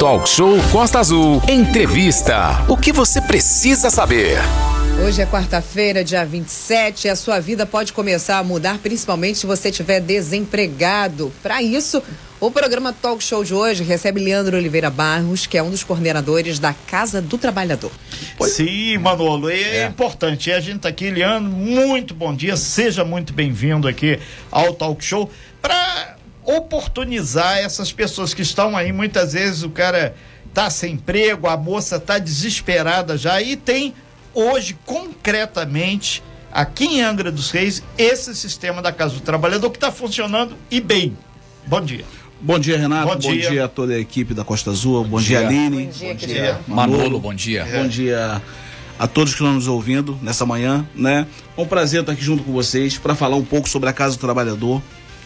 Talk 0.00 0.26
Show 0.26 0.56
Costa 0.72 0.98
Azul. 0.98 1.42
Entrevista. 1.46 2.64
O 2.66 2.74
que 2.74 2.90
você 2.90 3.20
precisa 3.20 3.90
saber? 3.90 4.38
Hoje 5.04 5.20
é 5.20 5.26
quarta-feira, 5.26 6.02
dia 6.02 6.24
27, 6.24 7.06
e 7.06 7.10
a 7.10 7.14
sua 7.14 7.38
vida 7.38 7.66
pode 7.66 7.92
começar 7.92 8.38
a 8.38 8.42
mudar, 8.42 8.78
principalmente 8.78 9.40
se 9.40 9.46
você 9.46 9.68
estiver 9.68 10.00
desempregado. 10.00 11.30
Para 11.42 11.62
isso, 11.62 12.02
o 12.40 12.50
programa 12.50 12.94
Talk 12.94 13.22
Show 13.22 13.44
de 13.44 13.52
hoje 13.52 13.84
recebe 13.84 14.20
Leandro 14.20 14.56
Oliveira 14.56 14.88
Barros, 14.88 15.46
que 15.46 15.58
é 15.58 15.62
um 15.62 15.68
dos 15.68 15.84
coordenadores 15.84 16.58
da 16.58 16.72
Casa 16.72 17.20
do 17.20 17.36
Trabalhador. 17.36 17.92
Sim, 18.40 18.96
Manolo, 18.96 19.50
é, 19.50 19.82
é. 19.82 19.86
importante. 19.86 20.50
A 20.50 20.60
gente 20.60 20.76
está 20.76 20.88
aqui, 20.88 21.10
Leandro, 21.10 21.50
muito 21.50 22.14
bom 22.14 22.34
dia, 22.34 22.56
seja 22.56 23.04
muito 23.04 23.34
bem-vindo 23.34 23.86
aqui 23.86 24.18
ao 24.50 24.72
Talk 24.72 25.04
Show 25.04 25.30
para 25.60 26.16
oportunizar 26.44 27.58
essas 27.58 27.92
pessoas 27.92 28.34
que 28.34 28.42
estão 28.42 28.76
aí, 28.76 28.92
muitas 28.92 29.32
vezes 29.32 29.62
o 29.62 29.70
cara 29.70 30.14
tá 30.52 30.68
sem 30.68 30.94
emprego, 30.94 31.46
a 31.46 31.56
moça 31.56 32.00
tá 32.00 32.18
desesperada 32.18 33.16
já 33.16 33.40
e 33.40 33.56
tem 33.56 33.94
hoje 34.34 34.76
concretamente 34.84 36.22
aqui 36.52 36.84
em 36.84 37.02
Angra 37.02 37.30
dos 37.30 37.50
Reis 37.50 37.82
esse 37.96 38.34
sistema 38.34 38.82
da 38.82 38.92
Casa 38.92 39.14
do 39.14 39.20
Trabalhador 39.20 39.70
que 39.70 39.76
está 39.76 39.92
funcionando 39.92 40.56
e 40.70 40.80
bem. 40.80 41.16
Bom 41.66 41.80
dia. 41.80 42.04
Bom 42.40 42.58
dia, 42.58 42.78
Renato. 42.78 43.06
Bom, 43.06 43.12
bom 43.14 43.32
dia. 43.32 43.50
dia. 43.50 43.64
a 43.64 43.68
toda 43.68 43.92
a 43.92 43.98
equipe 43.98 44.32
da 44.32 44.44
Costa 44.44 44.70
Azul. 44.70 45.04
Bom, 45.04 45.10
bom 45.10 45.20
dia, 45.20 45.38
dia, 45.38 45.46
Aline. 45.46 45.84
Bom 45.84 45.92
dia, 45.92 46.14
bom 46.14 46.26
dia. 46.26 46.60
Manolo. 46.66 47.20
Bom 47.20 47.34
dia. 47.34 47.66
Bom 47.70 47.86
dia 47.86 48.42
a 48.98 49.06
todos 49.06 49.32
que 49.32 49.40
estão 49.40 49.54
nos 49.54 49.68
ouvindo 49.68 50.18
nessa 50.22 50.44
manhã, 50.44 50.86
né? 50.94 51.26
É 51.56 51.60
um 51.60 51.66
prazer 51.66 52.00
estar 52.00 52.12
aqui 52.12 52.22
junto 52.22 52.42
com 52.42 52.52
vocês 52.52 52.98
para 52.98 53.14
falar 53.14 53.36
um 53.36 53.44
pouco 53.44 53.68
sobre 53.68 53.88
a 53.88 53.92
Casa 53.92 54.16
do 54.16 54.20
Trabalhador. 54.20 54.82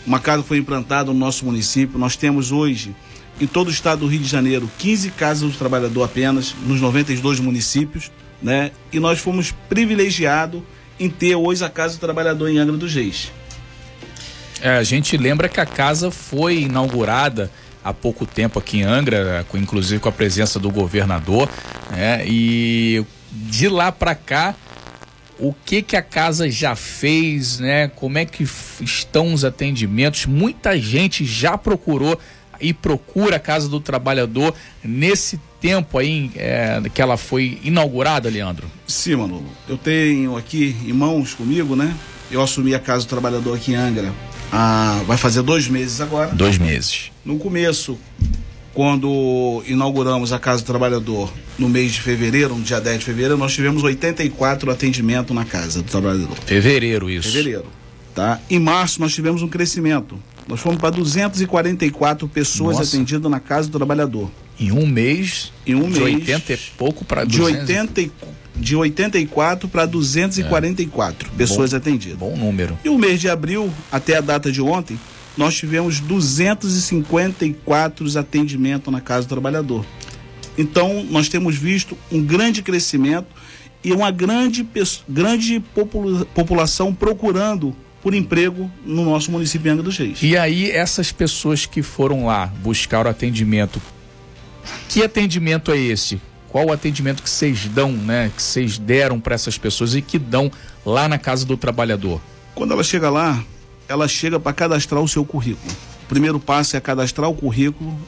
Uma 0.07 0.21
casa 0.21 0.43
foi 0.43 0.59
implantada 0.59 1.13
no 1.13 1.19
nosso 1.19 1.45
município. 1.45 1.99
Nós 1.99 2.17
temos 2.17 2.53
hoje, 2.53 2.95
em 3.41 3.47
todo 3.47 3.69
o 3.69 3.71
estado 3.71 4.01
do 4.01 4.07
Rio 4.07 4.21
de 4.21 4.29
Janeiro, 4.29 4.71
15 4.79 5.11
casas 5.11 5.51
do 5.51 5.57
trabalhador 5.57 6.05
apenas, 6.05 6.55
nos 6.67 6.81
92 6.81 7.41
municípios, 7.41 8.11
né? 8.43 8.71
E 8.93 9.01
nós 9.01 9.19
fomos 9.19 9.53
privilegiados 9.69 10.63
em 11.01 11.09
ter 11.09 11.35
hoje 11.35 11.65
a 11.65 11.71
Casa 11.71 11.97
do 11.97 12.01
Trabalhador 12.01 12.49
em 12.49 12.59
Angra 12.59 12.77
dos 12.77 12.95
Reis. 12.95 13.33
É, 14.61 14.77
a 14.77 14.83
gente 14.83 15.17
lembra 15.17 15.49
que 15.49 15.61
a 15.61 15.67
casa 15.67 16.11
foi 16.11 16.63
inaugurada 16.63 17.51
há 17.83 17.93
pouco 17.93 18.25
tempo 18.25 18.59
aqui 18.59 18.79
em 18.79 18.83
Angra, 18.83 19.45
inclusive 19.55 20.01
com 20.01 20.09
a 20.09 20.13
presença 20.13 20.59
do 20.59 20.71
governador, 20.71 21.49
né? 21.91 22.25
E 22.27 23.05
de 23.31 23.69
lá 23.69 23.91
para 23.91 24.15
cá 24.15 24.55
o 25.39 25.55
que 25.65 25.83
que 25.83 25.97
a 25.97 26.03
casa 26.03 26.51
já 26.51 26.77
fez, 26.77 27.59
né? 27.59 27.89
Como 27.89 28.19
é 28.19 28.25
que 28.25 28.47
estão 28.81 29.33
os 29.33 29.45
atendimentos? 29.45 30.27
Muita 30.27 30.79
gente 30.79 31.25
já 31.25 31.59
procurou 31.59 32.19
e 32.61 32.73
procura 32.73 33.37
a 33.37 33.41
Casa 33.41 33.69
do 33.69 33.81
Trabalhador 33.81 34.55
nesse 34.83 35.41
tempo 35.61 35.99
aí 35.99 36.31
é, 36.37 36.81
que 36.93 37.03
ela 37.03 37.17
foi 37.17 37.59
inaugurada, 37.65 38.29
Leandro? 38.29 38.67
Sim, 38.87 39.17
Manolo. 39.17 39.47
Eu 39.69 39.77
tenho 39.77 40.37
aqui 40.37 40.77
irmãos 40.85 41.35
comigo, 41.35 41.75
né? 41.75 41.95
Eu 42.31 42.43
assumi 42.43 42.75
a 42.75 42.79
Casa 42.79 43.05
do 43.05 43.09
Trabalhador 43.09 43.57
aqui 43.57 43.73
em 43.73 43.77
Angra. 43.77 44.13
Ah, 44.53 45.03
vai 45.07 45.17
fazer 45.17 45.43
dois 45.43 45.69
meses 45.69 46.01
agora. 46.01 46.31
Dois 46.33 46.59
meses. 46.59 47.11
No 47.25 47.39
começo, 47.39 47.99
quando 48.73 49.63
inauguramos 49.67 50.33
a 50.33 50.39
Casa 50.39 50.63
do 50.63 50.67
Trabalhador 50.67 51.33
no 51.59 51.69
mês 51.69 51.93
de 51.93 52.01
fevereiro, 52.01 52.55
no 52.55 52.63
dia 52.63 52.81
10 52.81 53.01
de 53.01 53.05
fevereiro, 53.05 53.37
nós 53.37 53.53
tivemos 53.53 53.83
84 53.83 54.71
atendimentos 54.71 55.35
na 55.35 55.45
Casa 55.45 55.83
do 55.83 55.91
Trabalhador. 55.91 56.37
Fevereiro, 56.45 57.11
isso. 57.11 57.31
Fevereiro. 57.31 57.67
Tá? 58.15 58.41
Em 58.49 58.61
março, 58.61 59.01
nós 59.01 59.13
tivemos 59.13 59.43
um 59.43 59.49
crescimento. 59.49 60.19
Nós 60.47 60.61
fomos 60.61 60.79
para 60.79 60.91
244 60.91 62.29
pessoas 62.29 62.79
Nossa. 62.79 62.97
atendidas 62.97 63.31
na 63.31 63.41
Casa 63.41 63.69
do 63.69 63.79
Trabalhador. 63.79 64.31
Em 64.59 64.71
um 64.71 64.87
mês? 64.87 65.53
Em 65.67 65.75
um 65.75 65.91
de 65.91 66.01
mês. 66.01 66.25
De 66.25 66.33
80 66.33 66.53
e 66.53 66.57
pouco 66.77 67.05
para 67.05 67.25
200. 67.25 67.53
De, 67.53 67.61
80, 67.61 68.11
de 68.57 68.77
84 68.77 69.69
para 69.69 69.85
244 69.87 71.29
é. 71.29 71.33
pessoas 71.37 71.71
bom, 71.71 71.77
atendidas. 71.77 72.19
Bom 72.19 72.37
número. 72.37 72.77
E 72.85 72.89
o 72.89 72.99
mês 72.99 73.21
de 73.21 73.29
abril, 73.29 73.73
até 73.91 74.17
a 74.17 74.21
data 74.21 74.53
de 74.53 74.61
ontem, 74.61 74.97
nós 75.37 75.57
tivemos 75.57 75.99
254 76.01 78.19
atendimentos 78.19 78.93
na 78.93 79.01
Casa 79.01 79.27
do 79.27 79.31
Trabalhador. 79.31 79.85
Então, 80.57 81.05
nós 81.11 81.29
temos 81.29 81.57
visto 81.57 81.97
um 82.11 82.23
grande 82.23 82.63
crescimento 82.63 83.27
e 83.83 83.93
uma 83.93 84.11
grande, 84.11 84.67
grande 85.09 85.61
popula 85.75 86.25
população 86.27 86.95
procurando 86.95 87.75
por 88.03 88.15
emprego 88.15 88.71
no 88.85 89.05
nosso 89.05 89.31
município 89.31 89.65
de 89.65 89.69
Angra 89.71 89.83
dos 89.83 89.97
Reis. 89.97 90.23
E 90.23 90.37
aí, 90.37 90.71
essas 90.71 91.11
pessoas 91.11 91.67
que 91.67 91.83
foram 91.83 92.27
lá 92.27 92.47
buscar 92.63 93.07
o 93.07 93.09
atendimento, 93.09 93.81
que 94.89 95.03
atendimento 95.03 95.73
é 95.73 95.79
esse? 95.79 96.21
Qual 96.49 96.67
o 96.67 96.73
atendimento 96.73 97.23
que 97.23 97.29
vocês 97.29 97.67
dão, 97.67 97.91
né? 97.91 98.31
Que 98.35 98.43
vocês 98.43 98.79
deram 98.79 99.19
para 99.19 99.35
essas 99.35 99.59
pessoas 99.59 99.95
e 99.95 100.03
que 100.03 100.19
dão 100.19 100.53
lá 100.87 101.09
na 101.09 101.19
Casa 101.19 101.45
do 101.45 101.57
Trabalhador? 101.57 102.21
Quando 102.55 102.73
ela 102.73 102.85
chega 102.85 103.11
lá, 103.11 103.43
ela 103.89 104.07
chega 104.07 104.39
para 104.39 104.53
cadastrar 104.53 105.03
o 105.03 105.09
seu 105.09 105.25
currículo. 105.25 105.75
O 106.05 106.07
primeiro 106.07 106.39
passo 106.39 106.77
é 106.77 106.81
cadastrar 106.81 107.29
o 107.29 107.35
currículo 107.35 107.99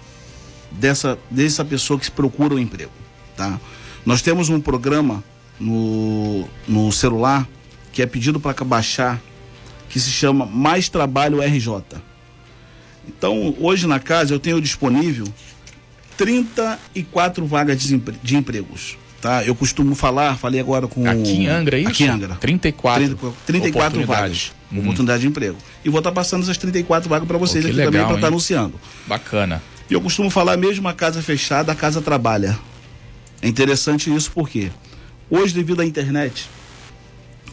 dessa, 0.70 1.18
dessa 1.30 1.64
pessoa 1.64 1.98
que 1.98 2.10
procura 2.10 2.54
o 2.54 2.56
um 2.56 2.60
emprego. 2.60 2.92
Tá? 3.36 3.58
Nós 4.04 4.22
temos 4.22 4.48
um 4.48 4.60
programa 4.60 5.22
no, 5.58 6.48
no 6.66 6.92
celular 6.92 7.46
que 7.92 8.02
é 8.02 8.06
pedido 8.06 8.38
para 8.38 8.52
baixar, 8.64 9.20
que 9.88 9.98
se 9.98 10.10
chama 10.10 10.44
Mais 10.44 10.88
Trabalho 10.88 11.40
RJ. 11.40 11.82
Então, 13.08 13.54
hoje 13.58 13.86
na 13.86 13.98
casa 13.98 14.34
eu 14.34 14.38
tenho 14.38 14.60
disponível 14.60 15.26
34 16.16 17.46
vagas 17.46 17.80
de, 17.80 17.94
empre 17.94 18.14
de 18.22 18.36
empregos. 18.36 18.98
Tá? 19.20 19.44
Eu 19.44 19.54
costumo 19.54 19.94
falar, 19.94 20.36
falei 20.36 20.60
agora 20.60 20.86
com. 20.86 21.08
Aqui 21.08 21.32
em 21.32 21.46
Angra, 21.46 21.78
é 21.78 21.80
isso? 21.80 21.90
Aqui 21.90 22.04
em 22.04 22.08
Angra. 22.08 22.34
34. 22.36 23.16
30, 23.16 23.36
34 23.46 24.04
vagas. 24.04 24.52
Hum. 24.70 24.80
Oportunidade 24.80 25.22
de 25.22 25.28
emprego. 25.28 25.56
E 25.84 25.88
vou 25.88 26.00
estar 26.00 26.10
tá 26.10 26.14
passando 26.14 26.42
essas 26.42 26.58
34 26.58 27.08
vagas 27.08 27.26
para 27.26 27.38
vocês 27.38 27.64
aqui 27.64 27.74
legal, 27.74 27.92
também 27.92 28.06
para 28.06 28.14
estar 28.16 28.26
tá 28.26 28.28
anunciando. 28.28 28.74
Bacana. 29.06 29.62
E 29.88 29.94
eu 29.94 30.00
costumo 30.00 30.28
falar 30.30 30.56
mesmo 30.56 30.88
a 30.88 30.92
casa 30.92 31.22
fechada, 31.22 31.70
a 31.70 31.74
casa 31.74 32.02
trabalha. 32.02 32.58
É 33.40 33.46
interessante 33.46 34.12
isso 34.12 34.32
porque 34.32 34.70
hoje, 35.30 35.54
devido 35.54 35.80
à 35.80 35.84
internet, 35.84 36.48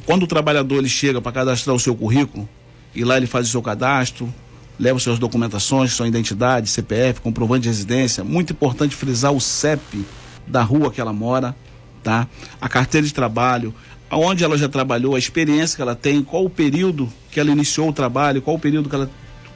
quando 0.05 0.23
o 0.23 0.27
trabalhador 0.27 0.77
ele 0.77 0.89
chega 0.89 1.21
para 1.21 1.31
cadastrar 1.31 1.75
o 1.75 1.79
seu 1.79 1.95
currículo, 1.95 2.49
e 2.95 3.03
lá 3.03 3.17
ele 3.17 3.27
faz 3.27 3.47
o 3.47 3.51
seu 3.51 3.61
cadastro, 3.61 4.33
leva 4.79 4.97
suas 4.99 5.19
documentações, 5.19 5.93
sua 5.93 6.07
identidade, 6.07 6.69
CPF, 6.69 7.21
comprovante 7.21 7.63
de 7.63 7.69
residência, 7.69 8.23
muito 8.23 8.53
importante 8.53 8.95
frisar 8.95 9.31
o 9.31 9.39
CEP 9.39 10.03
da 10.47 10.63
rua 10.63 10.91
que 10.91 10.99
ela 10.99 11.13
mora, 11.13 11.55
tá? 12.03 12.27
A 12.59 12.67
carteira 12.67 13.05
de 13.05 13.13
trabalho, 13.13 13.73
aonde 14.09 14.43
ela 14.43 14.57
já 14.57 14.67
trabalhou, 14.67 15.15
a 15.15 15.19
experiência 15.19 15.75
que 15.75 15.81
ela 15.81 15.95
tem, 15.95 16.23
qual 16.23 16.45
o 16.45 16.49
período 16.49 17.11
que 17.31 17.39
ela 17.39 17.51
iniciou 17.51 17.89
o 17.89 17.93
trabalho, 17.93 18.41
qual 18.41 18.55
o 18.55 18.59
período 18.59 18.89
que 18.89 18.95
ela 18.95 19.09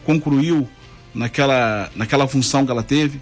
concluiu 0.06 0.68
naquela, 1.14 1.92
naquela 1.96 2.28
função 2.28 2.66
que 2.66 2.72
ela 2.72 2.84
teve. 2.84 3.22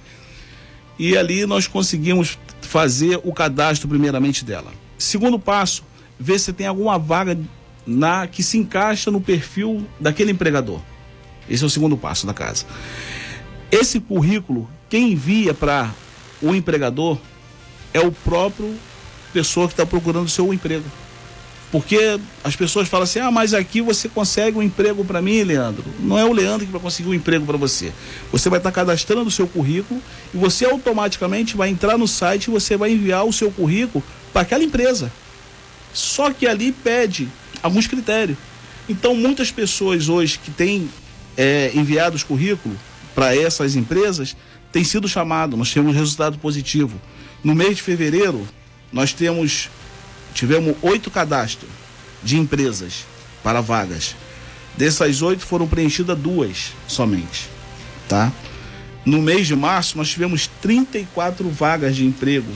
E 0.97 1.17
ali 1.17 1.45
nós 1.45 1.67
conseguimos 1.67 2.37
fazer 2.61 3.19
o 3.23 3.33
cadastro 3.33 3.87
primeiramente 3.87 4.45
dela. 4.45 4.71
Segundo 4.97 5.37
passo, 5.37 5.83
ver 6.19 6.39
se 6.39 6.53
tem 6.53 6.67
alguma 6.67 6.97
vaga 6.97 7.37
na 7.85 8.27
que 8.27 8.41
se 8.41 8.57
encaixa 8.57 9.11
no 9.11 9.21
perfil 9.21 9.85
daquele 9.99 10.31
empregador. 10.31 10.79
Esse 11.49 11.63
é 11.63 11.67
o 11.67 11.69
segundo 11.69 11.95
passo 11.97 12.25
da 12.25 12.33
casa. 12.33 12.65
Esse 13.71 13.99
currículo, 13.99 14.69
quem 14.89 15.11
envia 15.11 15.53
para 15.53 15.93
o 16.41 16.55
empregador 16.55 17.17
é 17.93 17.99
o 17.99 18.11
próprio 18.11 18.75
pessoa 19.33 19.67
que 19.67 19.73
está 19.73 19.85
procurando 19.85 20.25
o 20.25 20.29
seu 20.29 20.53
emprego. 20.53 20.85
Porque 21.75 22.17
as 22.41 22.55
pessoas 22.55 22.87
falam 22.87 23.03
assim: 23.03 23.19
ah, 23.19 23.29
mas 23.29 23.53
aqui 23.53 23.81
você 23.81 24.07
consegue 24.07 24.57
um 24.57 24.63
emprego 24.63 25.03
para 25.03 25.21
mim, 25.21 25.43
Leandro. 25.43 25.83
Não 25.99 26.17
é 26.17 26.23
o 26.23 26.31
Leandro 26.31 26.65
que 26.65 26.71
vai 26.71 26.79
conseguir 26.79 27.09
um 27.09 27.13
emprego 27.13 27.45
para 27.45 27.57
você. 27.57 27.91
Você 28.31 28.49
vai 28.49 28.59
estar 28.59 28.71
cadastrando 28.71 29.27
o 29.27 29.31
seu 29.31 29.45
currículo 29.45 30.01
e 30.33 30.37
você 30.37 30.63
automaticamente 30.63 31.57
vai 31.57 31.67
entrar 31.67 31.97
no 31.97 32.07
site 32.07 32.45
e 32.45 32.49
você 32.49 32.77
vai 32.77 32.93
enviar 32.93 33.25
o 33.25 33.33
seu 33.33 33.51
currículo 33.51 34.01
para 34.31 34.43
aquela 34.43 34.63
empresa. 34.63 35.11
Só 35.93 36.31
que 36.31 36.47
ali 36.47 36.71
pede 36.71 37.27
alguns 37.61 37.87
critérios. 37.87 38.37
Então, 38.87 39.13
muitas 39.13 39.51
pessoas 39.51 40.07
hoje 40.07 40.39
que 40.39 40.51
têm 40.51 40.89
é, 41.35 41.71
enviado 41.75 42.15
os 42.15 42.23
currículos 42.23 42.77
para 43.13 43.35
essas 43.35 43.75
empresas 43.75 44.33
têm 44.71 44.85
sido 44.85 45.09
chamadas. 45.09 45.59
Nós 45.59 45.73
temos 45.73 45.93
resultado 45.93 46.37
positivo. 46.37 47.01
No 47.43 47.53
mês 47.53 47.75
de 47.75 47.81
fevereiro, 47.81 48.47
nós 48.93 49.11
temos 49.11 49.69
tivemos 50.35 50.75
oito 50.83 51.09
cadastros 51.09 51.71
de 52.21 52.37
empresas 52.37 53.05
para 53.41 53.61
vagas. 53.61 54.15
Dessas 54.77 55.21
oito 55.21 55.45
foram 55.45 55.65
preenchidas 55.65 56.17
duas 56.19 56.73
somente, 56.87 57.49
tá? 58.07 58.31
No 59.05 59.21
mês 59.21 59.47
de 59.47 59.55
março, 59.55 59.97
nós 59.97 60.09
tivemos 60.09 60.47
34 60.61 61.49
vagas 61.49 61.95
de 61.95 62.05
emprego. 62.05 62.51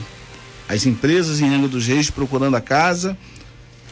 As 0.68 0.84
empresas 0.84 1.40
em 1.40 1.48
Angra 1.48 1.68
dos 1.68 1.86
Reis 1.86 2.10
procurando 2.10 2.56
a 2.56 2.60
casa 2.60 3.16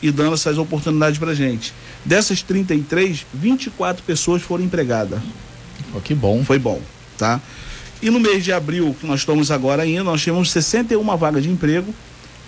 e 0.03 0.11
dando 0.11 0.35
essas 0.35 0.59
oportunidades 0.59 1.19
para 1.19 1.35
gente. 1.35 1.73
Dessas 2.05 2.43
33, 2.43 3.25
24 3.33 4.03
pessoas 4.03 4.43
foram 4.43 4.65
empregadas. 4.65 5.21
Oh, 5.95 6.01
que 6.01 6.15
bom. 6.15 6.45
Foi 6.45 6.59
bom, 6.59 6.81
tá? 7.17 7.41
E 8.03 8.11
no 8.11 8.21
mês 8.21 8.45
de 8.45 8.53
abril, 8.53 8.95
que 9.01 9.07
nós 9.07 9.21
estamos 9.21 9.51
agora 9.51 9.83
ainda, 9.83 10.05
nós 10.05 10.23
temos 10.23 10.51
61 10.51 11.17
vagas 11.17 11.43
de 11.43 11.49
emprego 11.49 11.95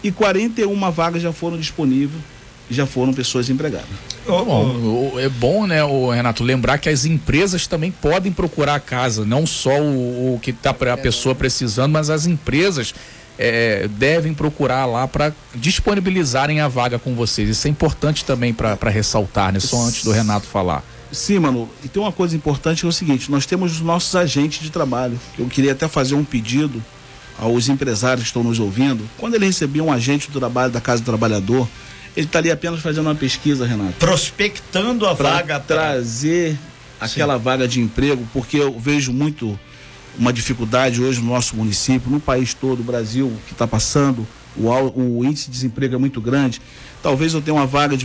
e 0.02 0.10
41 0.10 0.90
vagas 0.90 1.22
já 1.22 1.32
foram 1.32 1.58
disponíveis 1.58 2.22
já 2.70 2.86
foram 2.86 3.12
pessoas 3.12 3.50
empregadas. 3.50 3.88
Bom, 4.26 5.18
é 5.18 5.28
bom, 5.28 5.66
né, 5.66 5.82
o 5.82 6.10
Renato, 6.10 6.44
lembrar 6.44 6.78
que 6.78 6.88
as 6.88 7.04
empresas 7.04 7.66
também 7.66 7.90
podem 7.90 8.30
procurar 8.30 8.76
a 8.76 8.80
casa, 8.80 9.24
não 9.24 9.44
só 9.44 9.80
o, 9.80 10.36
o 10.36 10.40
que 10.40 10.50
está 10.50 10.70
a 10.70 10.96
pessoa 10.96 11.34
precisando, 11.34 11.92
mas 11.92 12.10
as 12.10 12.26
empresas 12.26 12.94
é, 13.36 13.88
devem 13.88 14.32
procurar 14.32 14.86
lá 14.86 15.08
para 15.08 15.32
disponibilizarem 15.54 16.60
a 16.60 16.68
vaga 16.68 16.98
com 16.98 17.14
vocês. 17.14 17.48
Isso 17.48 17.66
é 17.66 17.70
importante 17.70 18.24
também 18.24 18.54
para 18.54 18.90
ressaltar, 18.90 19.52
né? 19.52 19.58
Só 19.58 19.82
antes 19.82 20.04
do 20.04 20.12
Renato 20.12 20.46
falar. 20.46 20.84
Sim, 21.10 21.40
mano. 21.40 21.68
E 21.82 21.88
tem 21.88 22.00
uma 22.00 22.12
coisa 22.12 22.36
importante 22.36 22.80
que 22.80 22.86
é 22.86 22.88
o 22.88 22.92
seguinte: 22.92 23.30
nós 23.30 23.46
temos 23.46 23.72
os 23.72 23.80
nossos 23.80 24.14
agentes 24.14 24.60
de 24.60 24.70
trabalho. 24.70 25.18
Eu 25.36 25.46
queria 25.46 25.72
até 25.72 25.88
fazer 25.88 26.14
um 26.14 26.24
pedido 26.24 26.80
aos 27.40 27.68
empresários 27.68 28.24
que 28.24 28.28
estão 28.28 28.44
nos 28.44 28.60
ouvindo. 28.60 29.08
Quando 29.16 29.34
ele 29.34 29.46
receber 29.46 29.80
um 29.80 29.90
agente 29.90 30.30
do 30.30 30.38
trabalho 30.38 30.70
da 30.70 30.80
Casa 30.80 31.02
do 31.02 31.06
Trabalhador, 31.06 31.66
ele 32.16 32.26
estaria 32.26 32.52
apenas 32.52 32.80
fazendo 32.80 33.06
uma 33.06 33.14
pesquisa, 33.14 33.66
Renato. 33.66 33.94
Prospectando 33.98 35.06
a 35.06 35.14
vaga. 35.14 35.58
Trazer 35.58 36.58
aquela 37.00 37.38
Sim. 37.38 37.42
vaga 37.42 37.66
de 37.66 37.80
emprego, 37.80 38.28
porque 38.32 38.58
eu 38.58 38.78
vejo 38.78 39.10
muito 39.12 39.58
uma 40.18 40.32
dificuldade 40.32 41.02
hoje 41.02 41.20
no 41.20 41.28
nosso 41.28 41.56
município, 41.56 42.10
no 42.10 42.20
país 42.20 42.52
todo, 42.52 42.80
o 42.80 42.84
Brasil, 42.84 43.32
que 43.46 43.52
está 43.52 43.66
passando, 43.66 44.26
o, 44.54 44.68
o, 44.68 45.24
índice 45.24 45.46
de 45.46 45.52
desemprego 45.52 45.94
é 45.94 45.98
muito 45.98 46.20
grande. 46.20 46.60
Talvez 47.02 47.32
eu 47.32 47.40
tenha 47.40 47.54
uma 47.54 47.66
vaga 47.66 47.96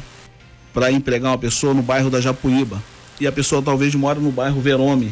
para 0.73 0.91
empregar 0.91 1.31
uma 1.31 1.37
pessoa 1.37 1.73
no 1.73 1.81
bairro 1.81 2.09
da 2.09 2.21
Japuíba. 2.21 2.81
E 3.19 3.27
a 3.27 3.31
pessoa 3.31 3.61
talvez 3.61 3.93
mora 3.95 4.19
no 4.19 4.31
bairro 4.31 4.61
Verome. 4.61 5.11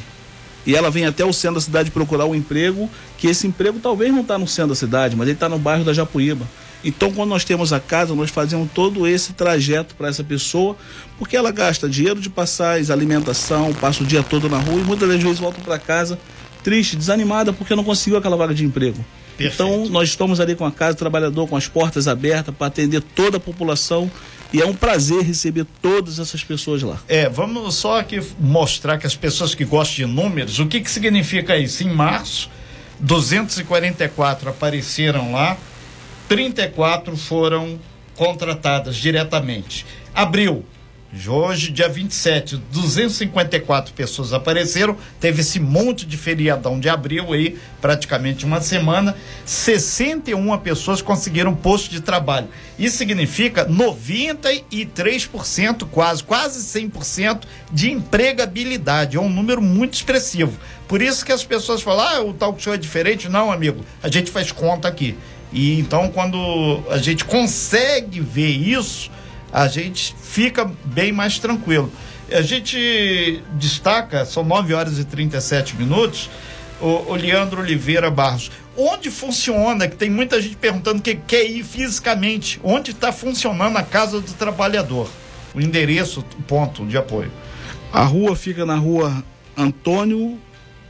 E 0.65 0.75
ela 0.75 0.89
vem 0.89 1.05
até 1.05 1.25
o 1.25 1.33
centro 1.33 1.55
da 1.55 1.61
cidade 1.61 1.91
procurar 1.91 2.25
um 2.25 2.33
emprego, 2.33 2.89
que 3.17 3.27
esse 3.27 3.45
emprego 3.47 3.79
talvez 3.79 4.11
não 4.11 4.21
está 4.21 4.37
no 4.37 4.47
centro 4.47 4.69
da 4.69 4.75
cidade, 4.75 5.15
mas 5.15 5.27
ele 5.27 5.35
está 5.35 5.49
no 5.49 5.59
bairro 5.59 5.83
da 5.83 5.93
Japuíba. 5.93 6.47
Então, 6.83 7.11
quando 7.11 7.29
nós 7.29 7.45
temos 7.45 7.71
a 7.71 7.79
casa, 7.79 8.13
nós 8.13 8.29
fazemos 8.29 8.69
todo 8.73 9.07
esse 9.07 9.33
trajeto 9.33 9.95
para 9.95 10.09
essa 10.09 10.23
pessoa, 10.23 10.75
porque 11.17 11.35
ela 11.35 11.51
gasta 11.51 11.87
dinheiro 11.87 12.19
de 12.19 12.29
passagem, 12.29 12.91
alimentação, 12.91 13.73
passa 13.73 14.03
o 14.03 14.05
dia 14.05 14.21
todo 14.21 14.49
na 14.49 14.57
rua 14.57 14.81
e 14.81 14.83
muitas 14.83 15.07
das 15.07 15.21
vezes 15.21 15.39
volta 15.39 15.61
para 15.61 15.79
casa 15.79 16.19
triste, 16.63 16.95
desanimada 16.95 17.51
porque 17.51 17.75
não 17.75 17.83
conseguiu 17.83 18.17
aquela 18.17 18.37
vaga 18.37 18.53
de 18.53 18.65
emprego. 18.65 19.03
Perfeito. 19.37 19.53
Então, 19.53 19.89
nós 19.89 20.09
estamos 20.09 20.39
ali 20.39 20.55
com 20.55 20.65
a 20.65 20.71
Casa 20.71 20.93
do 20.93 20.99
Trabalhador, 20.99 21.47
com 21.47 21.57
as 21.57 21.67
portas 21.67 22.07
abertas 22.07 22.55
para 22.55 22.67
atender 22.67 23.01
toda 23.01 23.37
a 23.37 23.39
população 23.39 24.09
e 24.53 24.61
é 24.61 24.65
um 24.65 24.75
prazer 24.75 25.23
receber 25.23 25.65
todas 25.81 26.19
essas 26.19 26.43
pessoas 26.43 26.83
lá. 26.83 27.01
É, 27.07 27.27
vamos 27.27 27.73
só 27.73 27.99
aqui 27.99 28.21
mostrar 28.39 28.99
que 28.99 29.07
as 29.07 29.15
pessoas 29.15 29.55
que 29.55 29.65
gostam 29.65 29.95
de 29.95 30.13
números, 30.13 30.59
o 30.59 30.67
que, 30.67 30.79
que 30.79 30.91
significa 30.91 31.57
isso? 31.57 31.83
Em 31.83 31.91
março, 31.91 32.51
244 32.99 34.51
apareceram 34.51 35.31
lá, 35.31 35.57
34 36.29 37.17
foram 37.17 37.79
contratadas 38.15 38.95
diretamente. 38.95 39.87
Abril, 40.13 40.63
Hoje, 41.27 41.71
dia 41.71 41.87
27, 41.87 42.57
254 42.71 43.93
pessoas 43.93 44.33
apareceram. 44.33 44.97
Teve 45.19 45.41
esse 45.41 45.59
monte 45.59 46.07
de 46.07 46.17
feriadão 46.17 46.79
de 46.79 46.89
abril 46.89 47.31
aí, 47.31 47.55
praticamente 47.79 48.45
uma 48.45 48.59
semana. 48.61 49.15
61 49.45 50.57
pessoas 50.57 51.03
conseguiram 51.03 51.53
posto 51.53 51.91
de 51.91 52.01
trabalho. 52.01 52.47
Isso 52.79 52.97
significa 52.97 53.69
93%, 53.69 55.87
quase, 55.91 56.23
quase 56.23 56.81
100% 56.81 57.43
de 57.71 57.91
empregabilidade. 57.91 59.15
É 59.15 59.19
um 59.19 59.29
número 59.29 59.61
muito 59.61 59.93
expressivo. 59.93 60.57
Por 60.87 60.99
isso 60.99 61.23
que 61.23 61.31
as 61.31 61.43
pessoas 61.43 61.83
falam: 61.83 62.07
ah, 62.07 62.23
o 62.23 62.33
talk 62.33 62.59
show 62.59 62.73
é 62.73 62.77
diferente. 62.77 63.29
Não, 63.29 63.51
amigo, 63.51 63.85
a 64.01 64.09
gente 64.09 64.31
faz 64.31 64.51
conta 64.51 64.87
aqui. 64.87 65.15
E 65.51 65.79
então, 65.79 66.09
quando 66.09 66.81
a 66.89 66.97
gente 66.97 67.23
consegue 67.23 68.19
ver 68.19 68.49
isso 68.49 69.11
a 69.53 69.67
gente 69.67 70.15
fica 70.19 70.69
bem 70.83 71.11
mais 71.11 71.37
tranquilo. 71.37 71.91
A 72.31 72.41
gente 72.41 73.43
destaca, 73.51 74.25
são 74.25 74.43
9 74.43 74.73
horas 74.73 74.97
e 74.97 75.05
37 75.05 75.75
minutos, 75.75 76.27
o, 76.81 77.11
o 77.11 77.13
Leandro 77.13 77.61
Oliveira 77.61 78.09
Barros. 78.09 78.49
Onde 78.75 79.11
funciona, 79.11 79.87
que 79.87 79.95
tem 79.95 80.09
muita 80.09 80.41
gente 80.41 80.55
perguntando 80.55 80.99
que 80.99 81.13
quer 81.13 81.45
ir 81.45 81.63
fisicamente, 81.63 82.59
onde 82.63 82.89
está 82.89 83.11
funcionando 83.11 83.77
a 83.77 83.83
Casa 83.83 84.19
do 84.19 84.33
Trabalhador? 84.33 85.07
O 85.53 85.61
endereço, 85.61 86.25
o 86.39 86.41
ponto 86.41 86.83
de 86.83 86.97
apoio. 86.97 87.31
A 87.91 88.03
rua 88.03 88.35
fica 88.35 88.65
na 88.65 88.75
rua 88.75 89.23
Antônio 89.55 90.39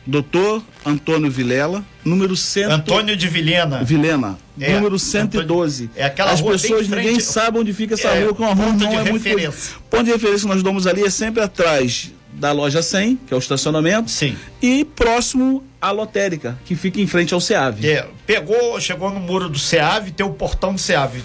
Doutor 0.06 0.62
Antônio 0.86 1.32
Vilela, 1.32 1.84
número 2.04 2.36
100. 2.36 2.64
Antônio 2.66 3.16
de 3.16 3.28
Vilhena. 3.28 3.84
Vilhena, 3.84 4.38
é, 4.60 4.74
número 4.76 5.00
112. 5.00 5.90
É 5.96 6.06
aquela 6.06 6.32
As 6.32 6.40
rua 6.40 6.54
pessoas, 6.54 6.88
frente, 6.88 7.06
ninguém 7.06 7.20
sabe 7.20 7.60
onde 7.60 7.74
fica 7.74 7.96
essa 7.96 8.10
é, 8.10 8.24
rua, 8.24 8.34
com 8.34 8.44
a 8.46 8.54
rua 8.54 8.74
não 8.74 8.92
é 8.92 9.04
referência. 9.04 9.50
muito. 9.50 9.84
Ponto 9.90 10.04
de 10.04 10.12
referência 10.12 10.48
que 10.48 10.54
nós 10.54 10.64
damos 10.64 10.88
ali 10.88 11.04
é 11.04 11.10
sempre 11.10 11.42
atrás 11.42 12.12
da 12.34 12.52
loja 12.52 12.82
100, 12.82 13.16
que 13.28 13.34
é 13.34 13.38
o 13.38 13.40
estacionamento. 13.40 14.10
Sim. 14.10 14.36
E 14.62 14.84
próximo 14.84 15.64
à 15.82 15.92
lotérica, 15.92 16.58
que 16.66 16.76
fica 16.76 17.00
em 17.00 17.08
frente 17.08 17.34
ao 17.34 17.40
SEAV. 17.40 17.86
É, 17.86 18.08
pegou, 18.26 18.80
chegou 18.80 19.10
no 19.12 19.20
muro 19.20 19.50
do 19.50 19.60
SEAV, 19.60 20.12
tem 20.12 20.26
o 20.26 20.32
portão 20.32 20.74
do 20.74 20.80
SEAV. 20.80 21.24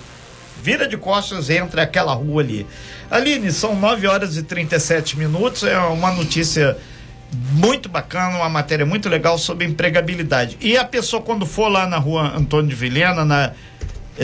Vira 0.62 0.88
de 0.88 0.96
costas, 0.96 1.48
entra 1.50 1.82
aquela 1.82 2.12
rua 2.12 2.42
ali. 2.42 2.66
Aline, 3.10 3.50
são 3.52 3.78
9 3.78 4.06
horas 4.06 4.36
e 4.36 4.42
37 4.42 5.18
minutos, 5.18 5.62
é 5.62 5.78
uma 5.78 6.12
notícia 6.12 6.76
muito 7.32 7.88
bacana, 7.88 8.38
uma 8.38 8.48
matéria 8.48 8.86
muito 8.86 9.08
legal 9.08 9.38
sobre 9.38 9.66
empregabilidade. 9.66 10.56
E 10.60 10.76
a 10.76 10.84
pessoa, 10.84 11.22
quando 11.22 11.44
for 11.44 11.68
lá 11.68 11.86
na 11.86 11.98
rua 11.98 12.36
Antônio 12.36 12.68
de 12.68 12.74
Vilhena, 12.74 13.24
na, 13.24 13.52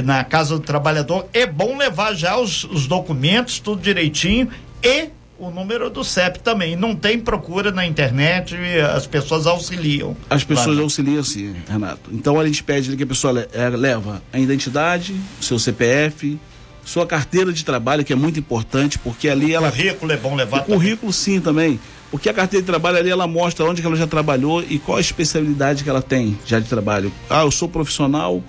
na 0.02 0.24
Casa 0.24 0.54
do 0.54 0.60
Trabalhador, 0.60 1.28
é 1.32 1.46
bom 1.46 1.76
levar 1.76 2.14
já 2.14 2.36
os, 2.38 2.64
os 2.64 2.86
documentos, 2.86 3.58
tudo 3.58 3.82
direitinho 3.82 4.48
e 4.82 5.08
o 5.38 5.50
número 5.50 5.90
do 5.90 6.04
CEP 6.04 6.38
também. 6.40 6.76
Não 6.76 6.94
tem 6.94 7.18
procura 7.18 7.70
na 7.70 7.84
internet, 7.86 8.56
as 8.94 9.06
pessoas 9.06 9.46
auxiliam. 9.46 10.16
As 10.30 10.44
pessoas 10.44 10.78
auxiliam, 10.78 11.22
sim, 11.22 11.54
Renato. 11.68 12.10
Então 12.12 12.38
a 12.38 12.46
gente 12.46 12.62
pede 12.62 12.96
que 12.96 13.02
a 13.02 13.06
pessoa 13.06 13.46
eh, 13.52 13.68
leva 13.70 14.22
a 14.32 14.38
identidade, 14.38 15.14
seu 15.40 15.58
CPF, 15.58 16.38
sua 16.84 17.06
carteira 17.06 17.52
de 17.52 17.64
trabalho, 17.64 18.04
que 18.04 18.12
é 18.12 18.16
muito 18.16 18.38
importante, 18.38 18.98
porque 18.98 19.28
ali 19.28 19.54
ela. 19.54 19.68
O 19.68 19.72
currículo 19.72 20.12
é 20.12 20.16
bom 20.16 20.34
levar. 20.34 20.58
O 20.58 20.60
também. 20.62 20.78
currículo, 20.78 21.12
sim, 21.12 21.40
também. 21.40 21.80
Porque 22.14 22.28
a 22.28 22.32
carteira 22.32 22.62
de 22.62 22.66
trabalho 22.69 22.96
ali 22.96 23.11
ela 23.11 23.26
mostra 23.26 23.64
onde 23.64 23.81
que 23.81 23.87
ela 23.88 23.96
já 23.96 24.06
trabalhou 24.06 24.62
e 24.62 24.78
qual 24.78 24.99
a 24.99 25.00
especialidade 25.00 25.82
que 25.82 25.90
ela 25.90 26.00
tem 26.00 26.38
já 26.46 26.61
de 26.61 26.69
trabalho. 26.69 27.12
Ah, 27.28 27.43
eu 27.43 27.50
sou 27.50 27.69
profissional 27.69 28.40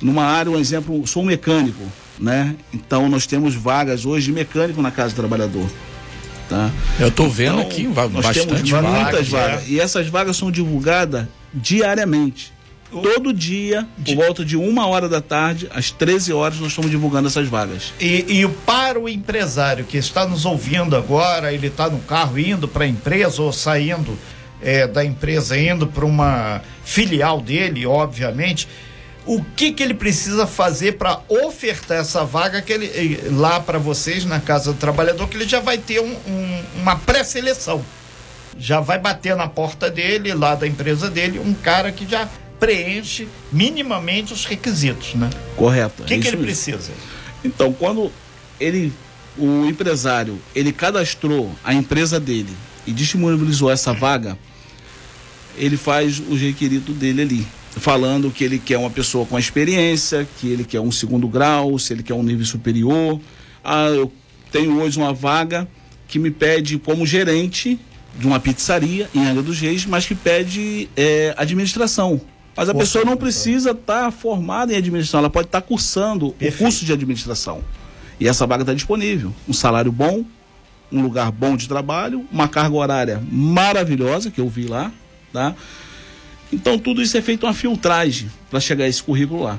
numa 0.00 0.24
área, 0.24 0.50
um 0.50 0.58
exemplo, 0.58 1.06
sou 1.06 1.22
um 1.22 1.26
mecânico, 1.26 1.82
né? 2.18 2.56
Então 2.72 3.10
nós 3.10 3.26
temos 3.26 3.54
vagas 3.54 4.06
hoje 4.06 4.24
de 4.24 4.32
mecânico 4.32 4.80
na 4.80 4.90
Casa 4.90 5.10
do 5.10 5.16
Trabalhador. 5.16 5.68
Tá? 6.48 6.70
Eu 6.98 7.08
estou 7.08 7.28
vendo 7.28 7.58
então, 7.58 7.66
aqui 7.66 7.82
nós 7.82 8.10
bastante 8.10 8.46
temos 8.46 8.70
muitas 8.70 9.28
vagas. 9.28 9.28
vagas. 9.28 9.68
E 9.68 9.78
essas 9.78 10.06
vagas 10.06 10.38
são 10.38 10.50
divulgadas 10.50 11.26
diariamente. 11.52 12.54
Todo 12.90 13.32
dia, 13.32 13.86
por 14.04 14.16
volta 14.16 14.44
de 14.44 14.56
uma 14.56 14.86
hora 14.86 15.08
da 15.08 15.20
tarde, 15.20 15.68
às 15.72 15.90
13 15.90 16.32
horas, 16.32 16.58
nós 16.58 16.70
estamos 16.70 16.90
divulgando 16.90 17.28
essas 17.28 17.46
vagas. 17.46 17.94
E, 18.00 18.40
e 18.40 18.48
para 18.66 18.98
o 18.98 19.08
empresário 19.08 19.84
que 19.84 19.96
está 19.96 20.26
nos 20.26 20.44
ouvindo 20.44 20.96
agora, 20.96 21.52
ele 21.52 21.68
está 21.68 21.88
no 21.88 22.00
carro 22.00 22.38
indo 22.38 22.66
para 22.66 22.84
a 22.84 22.88
empresa 22.88 23.40
ou 23.42 23.52
saindo 23.52 24.18
é, 24.60 24.86
da 24.86 25.04
empresa, 25.04 25.56
indo 25.56 25.86
para 25.86 26.04
uma 26.04 26.62
filial 26.84 27.40
dele, 27.40 27.86
obviamente, 27.86 28.68
o 29.24 29.42
que, 29.44 29.72
que 29.72 29.82
ele 29.82 29.94
precisa 29.94 30.46
fazer 30.46 30.92
para 30.92 31.20
ofertar 31.28 31.98
essa 31.98 32.24
vaga 32.24 32.60
que 32.60 32.72
ele, 32.72 33.20
lá 33.30 33.60
para 33.60 33.78
vocês 33.78 34.24
na 34.24 34.40
Casa 34.40 34.72
do 34.72 34.78
Trabalhador, 34.78 35.28
que 35.28 35.36
ele 35.36 35.48
já 35.48 35.60
vai 35.60 35.78
ter 35.78 36.00
um, 36.00 36.16
um, 36.26 36.62
uma 36.80 36.96
pré-seleção. 36.96 37.84
Já 38.58 38.80
vai 38.80 38.98
bater 38.98 39.36
na 39.36 39.46
porta 39.46 39.88
dele, 39.88 40.34
lá 40.34 40.54
da 40.54 40.66
empresa 40.66 41.08
dele, 41.08 41.38
um 41.38 41.54
cara 41.54 41.92
que 41.92 42.06
já 42.06 42.28
preenche 42.60 43.26
minimamente 43.50 44.32
os 44.34 44.44
requisitos, 44.44 45.14
né? 45.14 45.30
Correto. 45.56 46.02
O 46.02 46.06
que, 46.06 46.14
é 46.14 46.18
que 46.18 46.28
ele 46.28 46.36
precisa? 46.36 46.92
Então, 47.42 47.72
quando 47.72 48.12
ele, 48.60 48.92
o 49.36 49.64
empresário, 49.64 50.38
ele 50.54 50.70
cadastrou 50.70 51.50
a 51.64 51.72
empresa 51.72 52.20
dele 52.20 52.54
e 52.86 52.92
disponibilizou 52.92 53.70
essa 53.70 53.94
vaga, 53.94 54.38
ele 55.56 55.78
faz 55.78 56.20
o 56.20 56.34
requerido 56.34 56.92
dele 56.92 57.22
ali, 57.22 57.46
falando 57.72 58.30
que 58.30 58.44
ele 58.44 58.58
quer 58.58 58.76
uma 58.76 58.90
pessoa 58.90 59.24
com 59.24 59.38
experiência, 59.38 60.28
que 60.38 60.48
ele 60.48 60.64
quer 60.64 60.80
um 60.80 60.92
segundo 60.92 61.26
grau, 61.26 61.78
se 61.78 61.94
ele 61.94 62.02
quer 62.02 62.14
um 62.14 62.22
nível 62.22 62.44
superior. 62.44 63.18
Ah, 63.64 63.86
eu 63.88 64.12
tenho 64.52 64.80
hoje 64.80 64.98
uma 64.98 65.14
vaga 65.14 65.66
que 66.06 66.18
me 66.18 66.30
pede 66.30 66.78
como 66.78 67.06
gerente 67.06 67.78
de 68.18 68.26
uma 68.26 68.40
pizzaria 68.40 69.08
em 69.14 69.24
Angra 69.24 69.42
dos 69.42 69.60
Reis, 69.60 69.86
mas 69.86 70.04
que 70.04 70.14
pede 70.14 70.88
é, 70.96 71.32
administração. 71.36 72.20
Mas 72.60 72.68
a 72.68 72.74
pessoa 72.74 73.06
não 73.06 73.16
precisa 73.16 73.70
estar 73.70 74.04
tá 74.04 74.10
formada 74.10 74.74
em 74.74 74.76
administração, 74.76 75.20
ela 75.20 75.30
pode 75.30 75.48
estar 75.48 75.62
tá 75.62 75.66
cursando 75.66 76.32
Perfeito. 76.32 76.54
o 76.56 76.58
curso 76.58 76.84
de 76.84 76.92
administração. 76.92 77.64
E 78.20 78.28
essa 78.28 78.46
vaga 78.46 78.64
está 78.64 78.74
disponível. 78.74 79.32
Um 79.48 79.54
salário 79.54 79.90
bom, 79.90 80.26
um 80.92 81.00
lugar 81.00 81.32
bom 81.32 81.56
de 81.56 81.66
trabalho, 81.66 82.22
uma 82.30 82.48
carga 82.48 82.76
horária 82.76 83.22
maravilhosa, 83.32 84.30
que 84.30 84.42
eu 84.42 84.46
vi 84.46 84.66
lá, 84.66 84.92
tá? 85.32 85.54
Então 86.52 86.78
tudo 86.78 87.00
isso 87.00 87.16
é 87.16 87.22
feito 87.22 87.46
uma 87.46 87.54
filtragem 87.54 88.30
para 88.50 88.60
chegar 88.60 88.86
esse 88.86 89.02
currículo 89.02 89.44
lá. 89.44 89.58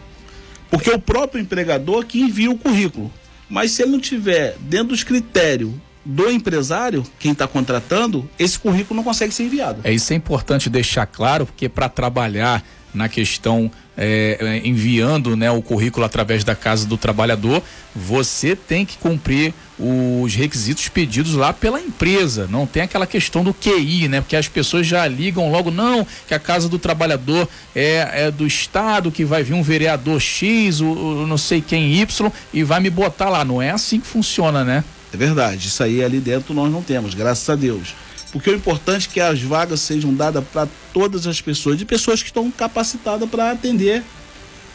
Porque 0.70 0.92
é 0.92 0.94
o 0.94 1.00
próprio 1.00 1.42
empregador 1.42 2.06
que 2.06 2.22
envia 2.22 2.52
o 2.52 2.56
currículo. 2.56 3.12
Mas 3.50 3.72
se 3.72 3.82
ele 3.82 3.94
não 3.94 4.00
tiver 4.00 4.58
dentro 4.60 4.90
dos 4.90 5.04
critérios 5.04 5.74
do 6.06 6.30
empresário, 6.30 7.04
quem 7.18 7.32
está 7.32 7.48
contratando, 7.48 8.30
esse 8.38 8.60
currículo 8.60 8.98
não 8.98 9.04
consegue 9.04 9.34
ser 9.34 9.46
enviado. 9.46 9.82
É 9.84 9.92
isso 9.92 10.14
é 10.14 10.16
importante 10.16 10.70
deixar 10.70 11.08
claro, 11.08 11.48
porque 11.48 11.68
para 11.68 11.90
trabalhar 11.90 12.64
na 12.94 13.08
questão 13.08 13.72
é, 13.98 14.38
é, 14.40 14.68
enviando 14.68 15.36
né, 15.36 15.52
o 15.52 15.62
currículo 15.62 16.06
através 16.06 16.44
da 16.44 16.56
Casa 16.56 16.86
do 16.88 16.98
Trabalhador, 16.98 17.62
você 17.96 18.56
tem 18.56 18.86
que 18.86 18.98
cumprir 18.98 19.54
os 19.78 20.34
requisitos 20.36 20.88
pedidos 20.88 21.34
lá 21.34 21.52
pela 21.52 21.80
empresa. 21.80 22.48
Não 22.50 22.66
tem 22.66 22.84
aquela 22.84 23.08
questão 23.08 23.44
do 23.44 23.54
QI, 23.54 24.08
né? 24.08 24.22
Porque 24.22 24.36
as 24.36 24.48
pessoas 24.48 24.86
já 24.86 25.08
ligam 25.08 25.52
logo, 25.52 25.72
não, 25.72 26.06
que 26.28 26.34
a 26.34 26.40
Casa 26.40 26.70
do 26.70 26.78
Trabalhador 26.78 27.48
é, 27.76 28.26
é 28.26 28.32
do 28.32 28.46
Estado, 28.46 29.12
que 29.12 29.26
vai 29.26 29.44
vir 29.44 29.54
um 29.54 29.64
vereador 29.64 30.20
X, 30.22 30.82
o, 30.82 30.86
o 30.86 31.28
não 31.28 31.38
sei 31.38 31.62
quem 31.62 31.96
Y, 31.96 32.32
e 32.54 32.64
vai 32.64 32.80
me 32.80 32.90
botar 32.90 33.30
lá. 33.30 33.44
Não 33.44 33.62
é 33.62 33.72
assim 33.72 34.00
que 34.00 34.08
funciona, 34.08 34.64
né? 34.64 34.84
É 35.14 35.18
verdade. 35.18 35.68
Isso 35.68 35.84
aí 35.84 36.04
ali 36.04 36.20
dentro 36.20 36.54
nós 36.54 36.72
não 36.72 36.82
temos, 36.82 37.14
graças 37.14 37.50
a 37.50 37.56
Deus. 37.56 37.96
Porque 38.32 38.50
o 38.50 38.56
importante 38.56 39.08
é 39.10 39.14
que 39.14 39.20
as 39.20 39.42
vagas 39.42 39.82
sejam 39.82 40.14
dadas 40.14 40.44
para 40.52 40.68
todas 40.94 41.28
as 41.28 41.42
pessoas, 41.42 41.78
de 41.78 41.86
pessoas 41.86 42.22
que 42.22 42.30
estão 42.30 42.50
capacitadas 42.50 43.30
para 43.30 43.52
atender 43.52 44.04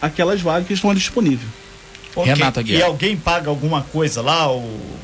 aquelas 0.00 0.40
vagas 0.40 0.66
que 0.66 0.74
estão 0.74 0.94
disponíveis. 0.94 1.48
Okay. 2.14 2.32
Renata 2.32 2.62
Guiar. 2.62 2.80
E 2.80 2.82
alguém 2.82 3.16
paga 3.16 3.50
alguma 3.50 3.82
coisa 3.82 4.22
lá 4.22 4.46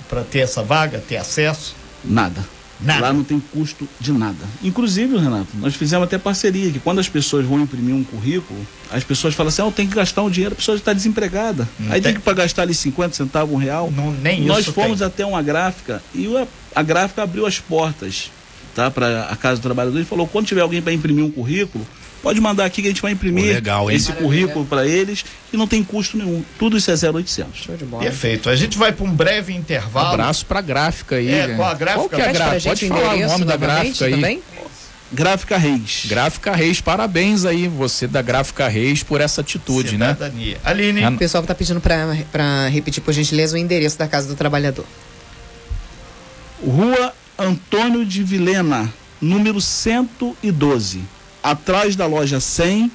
para 0.09 0.23
ter 0.23 0.41
essa 0.41 0.63
vaga, 0.63 0.99
ter 0.99 1.17
acesso? 1.17 1.75
Nada. 2.05 2.45
Nada. 2.81 3.01
Lá 3.01 3.13
não 3.13 3.23
tem 3.23 3.39
custo 3.39 3.89
de 4.01 4.11
nada. 4.13 4.45
Inclusive, 4.63 5.17
Renato, 5.17 5.47
nós 5.55 5.75
fizemos 5.75 6.05
até 6.05 6.19
parceria 6.19 6.71
que 6.73 6.81
quando 6.81 6.99
as 6.99 7.09
pessoas 7.09 7.47
vão 7.47 7.61
imprimir 7.61 7.95
um 7.95 8.03
currículo, 8.03 8.67
as 8.91 9.05
pessoas 9.05 9.35
falam 9.35 9.49
assim: 9.51 9.63
ah, 9.63 9.67
eu 9.67 9.73
tenho 9.73 9.89
que 9.89 9.95
gastar 9.95 10.23
um 10.23 10.31
dinheiro, 10.31 10.55
a 10.55 10.57
pessoa 10.57 10.77
está 10.77 10.93
desempregada. 10.93 11.69
Não 11.79 11.93
Aí 11.93 12.01
tem, 12.01 12.13
tem 12.13 12.21
que 12.21 12.35
gastar 12.35 12.63
ali 12.63 12.75
50 12.75 13.15
centavos, 13.15 13.55
um 13.55 13.59
real. 13.59 13.91
Não, 13.91 14.11
nem 14.11 14.43
nós 14.43 14.61
isso 14.61 14.73
fomos 14.73 14.99
tem. 14.99 15.07
até 15.07 15.25
uma 15.25 15.41
gráfica 15.43 16.03
e 16.13 16.37
a, 16.37 16.47
a 16.75 16.83
gráfica 16.83 17.23
abriu 17.23 17.47
as 17.47 17.61
portas 17.61 18.33
tá, 18.75 18.91
para 18.91 19.25
a 19.25 19.37
Casa 19.37 19.61
do 19.61 19.63
Trabalhador 19.63 20.01
e 20.01 20.05
falou: 20.05 20.27
quando 20.27 20.47
tiver 20.47 20.61
alguém 20.61 20.83
para 20.83 20.93
imprimir 20.93 21.25
um 21.25 21.31
currículo, 21.31 21.87
pode 22.23 22.41
mandar 22.41 22.65
aqui 22.65 22.83
que 22.83 22.89
a 22.89 22.91
gente 22.91 23.03
vai 23.03 23.13
imprimir 23.13 23.55
legal, 23.55 23.91
esse 23.91 24.13
currículo 24.13 24.65
para 24.65 24.87
eles 24.87 25.25
e 25.53 25.57
não 25.57 25.67
tem 25.67 25.83
custo 25.83 26.17
nenhum. 26.17 26.45
Tudo 26.59 26.77
isso 26.77 26.91
é 26.91 26.95
0800. 26.95 27.69
Perfeito. 28.01 28.49
A 28.49 28.57
gente 28.57 28.79
vai 28.79 28.93
para 28.93 29.05
um 29.05 29.13
breve 29.13 29.53
intervalo. 29.53 30.09
Um 30.09 30.13
abraço 30.13 30.47
para 30.47 30.59
a 30.61 30.63
gráfica 30.63 31.17
aí. 31.17 31.33
É, 31.33 31.49
com 31.49 31.65
a 31.65 31.75
gráfica. 31.75 32.09
Qual 32.09 32.09
que 32.09 32.21
é 32.21 32.29
a 32.29 32.33
gráfica? 32.33 32.71
Pode 32.71 32.89
falar 32.89 33.15
o 33.15 33.29
nome 33.29 33.45
da 33.45 33.57
gráfica 33.57 34.05
aí. 34.05 34.13
Também? 34.13 34.43
Gráfica 35.13 35.59
Reis. 35.59 36.05
Gráfica 36.07 36.57
Reis, 36.57 36.81
parabéns 36.81 37.45
aí, 37.45 37.69
você 37.69 38.07
da 38.07 38.23
Gráfica 38.23 38.67
Reis, 38.67 39.03
por 39.03 39.21
essa 39.21 39.43
atitude, 39.43 39.99
né? 39.99 40.15
Cidadania. 40.15 40.55
né? 40.55 40.61
Aline. 40.65 41.07
O 41.07 41.19
pessoal 41.19 41.43
está 41.43 41.55
pedindo 41.55 41.83
para 41.83 42.69
repetir, 42.69 43.03
por 43.03 43.13
gentileza, 43.13 43.55
o 43.55 43.59
endereço 43.59 43.99
da 43.99 44.09
Casa 44.09 44.27
do 44.27 44.35
Trabalhador. 44.35 44.87
Rua 46.65 47.13
Antônio 47.43 48.07
de 48.07 48.23
Vilena, 48.23 48.93
número 49.21 49.61
112 49.61 51.01
atrás 51.43 51.97
da 51.97 52.07
loja 52.07 52.39
100, 52.39 52.91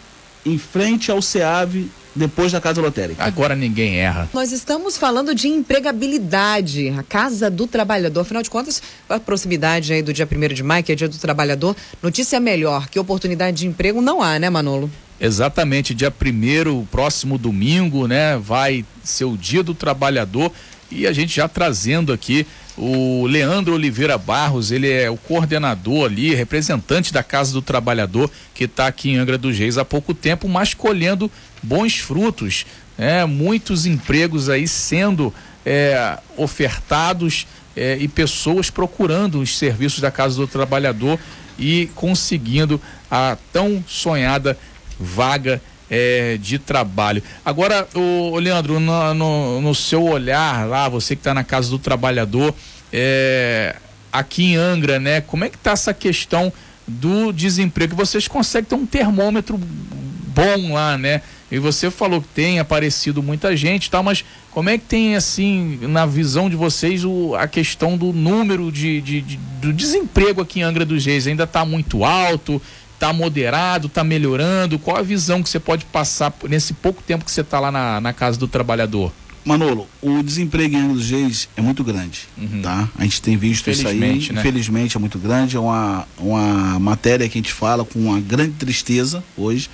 em 0.45 0.57
frente 0.57 1.11
ao 1.11 1.21
SEAV, 1.21 1.91
depois 2.15 2.53
da 2.53 2.61
Casa 2.61 2.81
Lotérica. 2.81 3.21
Agora 3.25 3.57
ninguém 3.57 3.97
erra. 3.97 4.29
Nós 4.33 4.53
estamos 4.53 4.97
falando 4.97 5.35
de 5.35 5.49
empregabilidade, 5.49 6.87
a 6.97 7.03
Casa 7.03 7.51
do 7.51 7.67
Trabalhador. 7.67 8.21
Afinal 8.21 8.41
de 8.41 8.49
contas, 8.49 8.81
a 9.09 9.19
proximidade 9.19 9.91
aí 9.91 10.01
do 10.01 10.13
dia 10.13 10.25
1 10.25 10.53
de 10.53 10.63
maio, 10.63 10.81
que 10.81 10.93
é 10.93 10.95
dia 10.95 11.09
do 11.09 11.17
trabalhador, 11.17 11.75
notícia 12.01 12.39
melhor 12.39 12.87
que 12.87 12.97
oportunidade 12.97 13.57
de 13.57 13.67
emprego 13.67 14.01
não 14.01 14.21
há, 14.21 14.39
né, 14.39 14.49
Manolo? 14.49 14.89
Exatamente, 15.19 15.93
dia 15.93 16.09
1 16.09 16.85
próximo 16.85 17.37
domingo, 17.37 18.07
né, 18.07 18.37
vai 18.37 18.85
ser 19.03 19.25
o 19.25 19.35
dia 19.35 19.61
do 19.61 19.73
trabalhador 19.73 20.53
e 20.89 21.05
a 21.05 21.11
gente 21.11 21.35
já 21.35 21.49
trazendo 21.49 22.13
aqui 22.13 22.47
o 22.77 23.25
Leandro 23.25 23.73
Oliveira 23.73 24.17
Barros, 24.17 24.71
ele 24.71 24.89
é 24.89 25.09
o 25.09 25.17
coordenador 25.17 26.05
ali, 26.05 26.35
representante 26.35 27.11
da 27.11 27.23
Casa 27.23 27.51
do 27.51 27.61
Trabalhador, 27.61 28.29
que 28.53 28.65
está 28.65 28.85
aqui 28.85 29.09
em 29.09 29.17
Angra 29.17 29.37
dos 29.37 29.57
Reis 29.57 29.79
há 29.79 29.83
pouco 29.83 30.13
tempo, 30.13 30.47
mas 30.47 30.75
colhendo 30.75 31.31
bons 31.63 31.97
frutos. 31.97 32.65
É, 32.97 33.25
muitos 33.25 33.85
empregos 33.85 34.47
aí 34.47 34.67
sendo 34.67 35.33
é, 35.65 36.19
ofertados 36.35 37.47
é, 37.75 37.97
e 37.99 38.07
pessoas 38.07 38.69
procurando 38.69 39.39
os 39.39 39.57
serviços 39.57 39.99
da 39.99 40.11
Casa 40.11 40.35
do 40.35 40.47
Trabalhador 40.47 41.19
e 41.57 41.89
conseguindo 41.95 42.79
a 43.09 43.37
tão 43.51 43.83
sonhada 43.87 44.57
vaga 44.99 45.61
é, 45.89 46.37
de 46.37 46.59
trabalho. 46.59 47.21
Agora, 47.45 47.87
o, 47.95 48.37
Leandro, 48.37 48.79
no, 48.79 49.13
no, 49.13 49.61
no, 49.61 49.75
seu 49.75 50.03
olhar 50.03 50.67
lá, 50.67 50.89
você 50.89 51.15
que 51.15 51.21
está 51.21 51.33
na 51.33 51.43
casa 51.43 51.69
do 51.69 51.79
trabalhador, 51.79 52.53
é, 52.91 53.75
aqui 54.11 54.53
em 54.53 54.55
Angra, 54.55 54.99
né? 54.99 55.21
Como 55.21 55.43
é 55.43 55.49
que 55.49 55.55
está 55.55 55.71
essa 55.71 55.93
questão 55.93 56.51
do 56.87 57.31
desemprego? 57.31 57.95
Vocês 57.95 58.27
conseguem 58.27 58.69
ter 58.69 58.75
um 58.75 58.85
termômetro 58.85 59.57
bom 59.57 60.73
lá, 60.73 60.97
né? 60.97 61.21
E 61.49 61.59
você 61.59 61.89
falou 61.89 62.21
que 62.21 62.27
tem 62.27 62.59
aparecido 62.59 63.23
muita 63.23 63.55
gente, 63.55 63.89
tal, 63.89 64.03
mas 64.03 64.23
como 64.51 64.69
é 64.69 64.77
que 64.77 64.83
tem 64.83 65.15
assim 65.15 65.79
na 65.83 66.05
visão 66.05 66.49
de 66.49 66.57
vocês 66.57 67.05
o, 67.05 67.35
a 67.35 67.47
questão 67.47 67.97
do 67.97 68.11
número 68.11 68.69
de, 68.69 69.01
de, 69.01 69.21
de 69.21 69.39
do 69.61 69.71
desemprego 69.71 70.41
aqui 70.41 70.59
em 70.59 70.63
Angra 70.63 70.85
dos 70.85 71.05
Reis? 71.05 71.25
Ainda 71.25 71.45
está 71.45 71.63
muito 71.63 72.03
alto? 72.03 72.61
Está 72.97 73.13
moderado, 73.13 73.85
está 73.85 74.03
melhorando? 74.03 74.79
Qual 74.79 74.97
a 74.97 75.03
visão 75.03 75.43
que 75.43 75.49
você 75.49 75.59
pode 75.59 75.85
passar 75.85 76.33
nesse 76.49 76.73
pouco 76.73 77.03
tempo 77.03 77.23
que 77.23 77.31
você 77.31 77.41
está 77.41 77.59
lá 77.59 77.71
na, 77.71 78.01
na 78.01 78.11
casa 78.11 78.39
do 78.39 78.47
trabalhador? 78.47 79.13
Manolo, 79.45 79.87
o 80.01 80.23
desemprego 80.23 80.75
em 80.75 80.79
Angra 80.79 80.93
dos 80.95 81.09
Reis 81.11 81.47
é 81.55 81.61
muito 81.61 81.83
grande, 81.83 82.21
uhum. 82.35 82.61
tá? 82.63 82.89
A 82.97 83.03
gente 83.03 83.21
tem 83.21 83.37
visto 83.37 83.69
isso 83.69 83.87
aí, 83.87 83.99
né? 83.99 84.13
infelizmente 84.13 84.97
é 84.97 84.99
muito 84.99 85.19
grande, 85.19 85.55
é 85.55 85.59
uma, 85.59 86.07
uma 86.17 86.79
matéria 86.79 87.29
que 87.29 87.37
a 87.37 87.41
gente 87.41 87.53
fala 87.53 87.85
com 87.85 87.99
uma 87.99 88.19
grande 88.19 88.53
tristeza 88.53 89.23
hoje, 89.37 89.69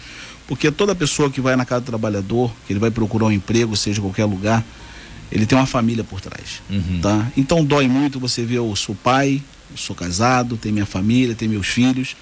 porque 0.48 0.70
toda 0.70 0.94
pessoa 0.94 1.30
que 1.32 1.40
vai 1.40 1.56
na 1.56 1.66
casa 1.66 1.82
do 1.82 1.86
trabalhador, 1.86 2.52
que 2.68 2.74
ele 2.74 2.80
vai 2.80 2.92
procurar 2.92 3.26
um 3.26 3.32
emprego, 3.32 3.76
seja 3.76 4.00
em 4.00 4.04
qualquer 4.04 4.26
lugar, 4.26 4.64
ele 5.32 5.46
tem 5.48 5.58
uma 5.58 5.66
família 5.66 6.04
por 6.04 6.20
trás, 6.22 6.62
uhum. 6.70 7.00
tá? 7.02 7.32
Então 7.38 7.64
dói 7.64 7.88
muito 7.88 8.20
você 8.20 8.44
ver, 8.44 8.58
eu 8.58 8.76
sou 8.76 8.94
pai, 8.94 9.42
eu 9.72 9.78
sou 9.78 9.96
casado, 9.96 10.58
tenho 10.58 10.74
minha 10.74 10.86
família, 10.86 11.34
tenho 11.34 11.50
meus 11.50 11.68
filhos, 11.68 12.16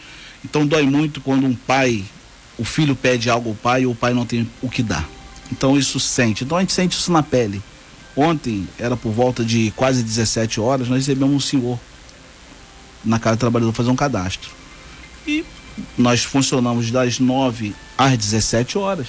então 0.43 0.65
dói 0.65 0.83
muito 0.83 1.21
quando 1.21 1.45
um 1.45 1.55
pai, 1.55 2.03
o 2.57 2.63
filho 2.63 2.95
pede 2.95 3.29
algo 3.29 3.49
ao 3.49 3.55
pai 3.55 3.83
e 3.83 3.87
o 3.87 3.95
pai 3.95 4.13
não 4.13 4.25
tem 4.25 4.49
o 4.61 4.69
que 4.69 4.81
dar. 4.83 5.07
Então 5.51 5.77
isso 5.77 5.99
sente. 5.99 6.43
Então 6.43 6.57
a 6.57 6.61
gente 6.61 6.73
sente 6.73 6.97
isso 6.97 7.11
na 7.11 7.21
pele. 7.21 7.61
Ontem, 8.15 8.67
era 8.77 8.97
por 8.97 9.11
volta 9.11 9.43
de 9.43 9.71
quase 9.75 10.03
17 10.03 10.59
horas, 10.59 10.89
nós 10.89 10.99
recebemos 10.99 11.33
um 11.33 11.39
senhor 11.39 11.79
na 13.03 13.17
casa 13.19 13.37
do 13.37 13.39
trabalhador 13.39 13.73
fazer 13.73 13.89
um 13.89 13.95
cadastro. 13.95 14.49
E 15.25 15.45
nós 15.97 16.23
funcionamos 16.23 16.91
das 16.91 17.19
9 17.19 17.73
às 17.97 18.17
17 18.17 18.77
horas. 18.77 19.07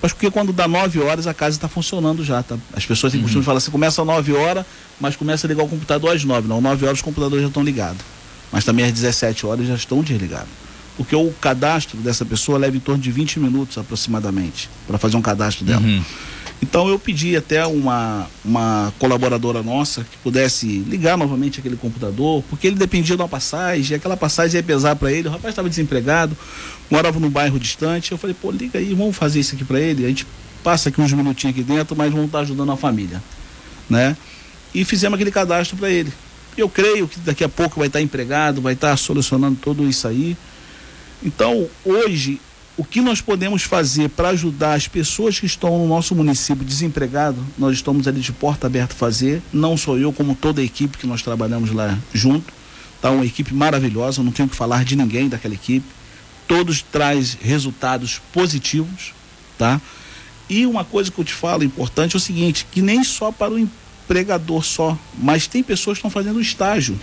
Mas 0.00 0.12
porque 0.12 0.30
quando 0.30 0.52
dá 0.52 0.66
9 0.66 0.98
horas 1.00 1.28
a 1.28 1.34
casa 1.34 1.56
está 1.56 1.68
funcionando 1.68 2.24
já, 2.24 2.42
tá? 2.42 2.58
As 2.74 2.84
pessoas 2.84 3.12
têm 3.12 3.20
uhum. 3.20 3.24
costume 3.24 3.42
de 3.42 3.46
falar 3.46 3.58
assim, 3.58 3.70
começa 3.70 4.02
às 4.02 4.06
9 4.06 4.32
horas, 4.32 4.66
mas 5.00 5.14
começa 5.14 5.46
a 5.46 5.48
ligar 5.48 5.62
o 5.62 5.68
computador 5.68 6.14
às 6.14 6.24
9. 6.24 6.48
Não, 6.48 6.60
9 6.60 6.84
horas 6.86 6.98
os 6.98 7.02
computadores 7.02 7.42
já 7.42 7.48
estão 7.48 7.62
ligados. 7.62 8.02
Mas 8.50 8.64
também 8.64 8.84
às 8.84 8.92
17 8.92 9.46
horas 9.46 9.66
já 9.66 9.74
estão 9.74 10.02
desligados. 10.02 10.61
Porque 10.96 11.16
o 11.16 11.30
cadastro 11.40 11.98
dessa 11.98 12.24
pessoa 12.24 12.58
leva 12.58 12.76
em 12.76 12.80
torno 12.80 13.02
de 13.02 13.10
20 13.10 13.40
minutos 13.40 13.78
aproximadamente 13.78 14.68
para 14.86 14.98
fazer 14.98 15.16
um 15.16 15.22
cadastro 15.22 15.64
dela. 15.64 15.80
Uhum. 15.80 16.02
Então 16.62 16.88
eu 16.88 16.96
pedi 16.96 17.36
até 17.36 17.66
uma, 17.66 18.28
uma 18.44 18.94
colaboradora 18.98 19.64
nossa 19.64 20.04
que 20.04 20.16
pudesse 20.18 20.66
ligar 20.66 21.18
novamente 21.18 21.58
aquele 21.58 21.76
computador, 21.76 22.44
porque 22.48 22.68
ele 22.68 22.76
dependia 22.76 23.16
de 23.16 23.22
uma 23.22 23.28
passagem, 23.28 23.92
e 23.92 23.94
aquela 23.96 24.16
passagem 24.16 24.58
ia 24.58 24.62
pesar 24.62 24.94
para 24.94 25.10
ele. 25.10 25.26
O 25.26 25.30
rapaz 25.32 25.52
estava 25.52 25.68
desempregado, 25.68 26.36
morava 26.88 27.18
num 27.18 27.28
bairro 27.28 27.58
distante. 27.58 28.12
Eu 28.12 28.18
falei, 28.18 28.36
pô, 28.40 28.52
liga 28.52 28.78
aí, 28.78 28.94
vamos 28.94 29.16
fazer 29.16 29.40
isso 29.40 29.56
aqui 29.56 29.64
para 29.64 29.80
ele. 29.80 30.04
A 30.04 30.08
gente 30.08 30.24
passa 30.62 30.88
aqui 30.88 31.00
uns 31.00 31.12
minutinhos 31.12 31.56
aqui 31.56 31.64
dentro, 31.64 31.96
mas 31.96 32.12
vamos 32.12 32.26
estar 32.26 32.38
tá 32.38 32.44
ajudando 32.44 32.70
a 32.70 32.76
família, 32.76 33.20
né? 33.90 34.16
E 34.72 34.84
fizemos 34.84 35.16
aquele 35.16 35.32
cadastro 35.32 35.76
para 35.76 35.90
ele. 35.90 36.12
Eu 36.56 36.68
creio 36.68 37.08
que 37.08 37.18
daqui 37.20 37.42
a 37.42 37.48
pouco 37.48 37.80
vai 37.80 37.88
estar 37.88 38.00
empregado, 38.00 38.60
vai 38.62 38.74
estar 38.74 38.96
solucionando 38.96 39.58
tudo 39.60 39.88
isso 39.88 40.06
aí. 40.06 40.36
Então, 41.24 41.68
hoje, 41.84 42.40
o 42.76 42.84
que 42.84 43.00
nós 43.00 43.20
podemos 43.20 43.62
fazer 43.62 44.08
para 44.08 44.30
ajudar 44.30 44.74
as 44.74 44.88
pessoas 44.88 45.38
que 45.38 45.46
estão 45.46 45.78
no 45.78 45.86
nosso 45.86 46.14
município 46.14 46.64
desempregados, 46.64 47.42
nós 47.58 47.74
estamos 47.74 48.08
ali 48.08 48.20
de 48.20 48.32
porta 48.32 48.66
aberta 48.66 48.94
a 48.94 48.96
fazer. 48.96 49.42
Não 49.52 49.76
sou 49.76 49.98
eu, 49.98 50.12
como 50.12 50.34
toda 50.34 50.60
a 50.60 50.64
equipe 50.64 50.98
que 50.98 51.06
nós 51.06 51.22
trabalhamos 51.22 51.70
lá 51.70 51.98
junto. 52.12 52.52
Tá 53.00 53.10
uma 53.10 53.26
equipe 53.26 53.52
maravilhosa, 53.54 54.22
não 54.22 54.32
tenho 54.32 54.48
que 54.48 54.56
falar 54.56 54.84
de 54.84 54.96
ninguém 54.96 55.28
daquela 55.28 55.54
equipe. 55.54 55.86
Todos 56.48 56.82
traz 56.82 57.36
resultados 57.40 58.20
positivos, 58.32 59.12
tá? 59.58 59.80
E 60.48 60.66
uma 60.66 60.84
coisa 60.84 61.10
que 61.10 61.18
eu 61.18 61.24
te 61.24 61.32
falo 61.32 61.64
importante 61.64 62.14
é 62.14 62.18
o 62.18 62.20
seguinte, 62.20 62.66
que 62.70 62.82
nem 62.82 63.02
só 63.04 63.32
para 63.32 63.52
o 63.52 63.58
empregador 63.58 64.64
só, 64.64 64.98
mas 65.18 65.46
tem 65.46 65.62
pessoas 65.62 65.96
que 65.96 66.00
estão 66.00 66.10
fazendo 66.10 66.40
estágio. 66.40 66.98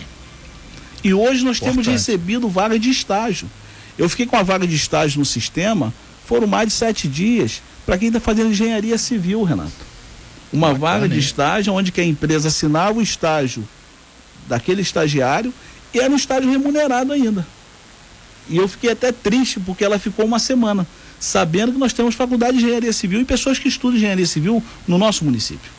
E 1.02 1.12
hoje 1.14 1.44
nós 1.44 1.56
Importante. 1.56 1.84
temos 1.84 1.86
recebido 1.86 2.48
vaga 2.48 2.78
de 2.78 2.90
estágio. 2.90 3.48
Eu 4.00 4.08
fiquei 4.08 4.24
com 4.24 4.34
a 4.34 4.42
vaga 4.42 4.66
de 4.66 4.74
estágio 4.74 5.18
no 5.18 5.26
sistema, 5.26 5.92
foram 6.24 6.46
mais 6.46 6.68
de 6.68 6.72
sete 6.72 7.06
dias 7.06 7.60
para 7.84 7.98
quem 7.98 8.08
está 8.08 8.18
fazendo 8.18 8.48
engenharia 8.48 8.96
civil, 8.96 9.42
Renato. 9.42 9.70
Uma 10.50 10.68
Bacana, 10.68 10.78
vaga 10.78 11.08
de 11.10 11.18
estágio 11.18 11.74
onde 11.74 11.92
que 11.92 12.00
a 12.00 12.04
empresa 12.04 12.48
assinava 12.48 12.98
o 12.98 13.02
estágio 13.02 13.62
daquele 14.48 14.80
estagiário 14.80 15.52
e 15.92 16.00
era 16.00 16.10
um 16.10 16.16
estágio 16.16 16.50
remunerado 16.50 17.12
ainda. 17.12 17.46
E 18.48 18.56
eu 18.56 18.66
fiquei 18.66 18.90
até 18.90 19.12
triste 19.12 19.60
porque 19.60 19.84
ela 19.84 19.98
ficou 19.98 20.24
uma 20.24 20.38
semana, 20.38 20.86
sabendo 21.18 21.72
que 21.72 21.78
nós 21.78 21.92
temos 21.92 22.14
faculdade 22.14 22.56
de 22.56 22.64
engenharia 22.64 22.94
civil 22.94 23.20
e 23.20 23.24
pessoas 23.26 23.58
que 23.58 23.68
estudam 23.68 23.98
engenharia 23.98 24.26
civil 24.26 24.64
no 24.88 24.96
nosso 24.96 25.26
município. 25.26 25.70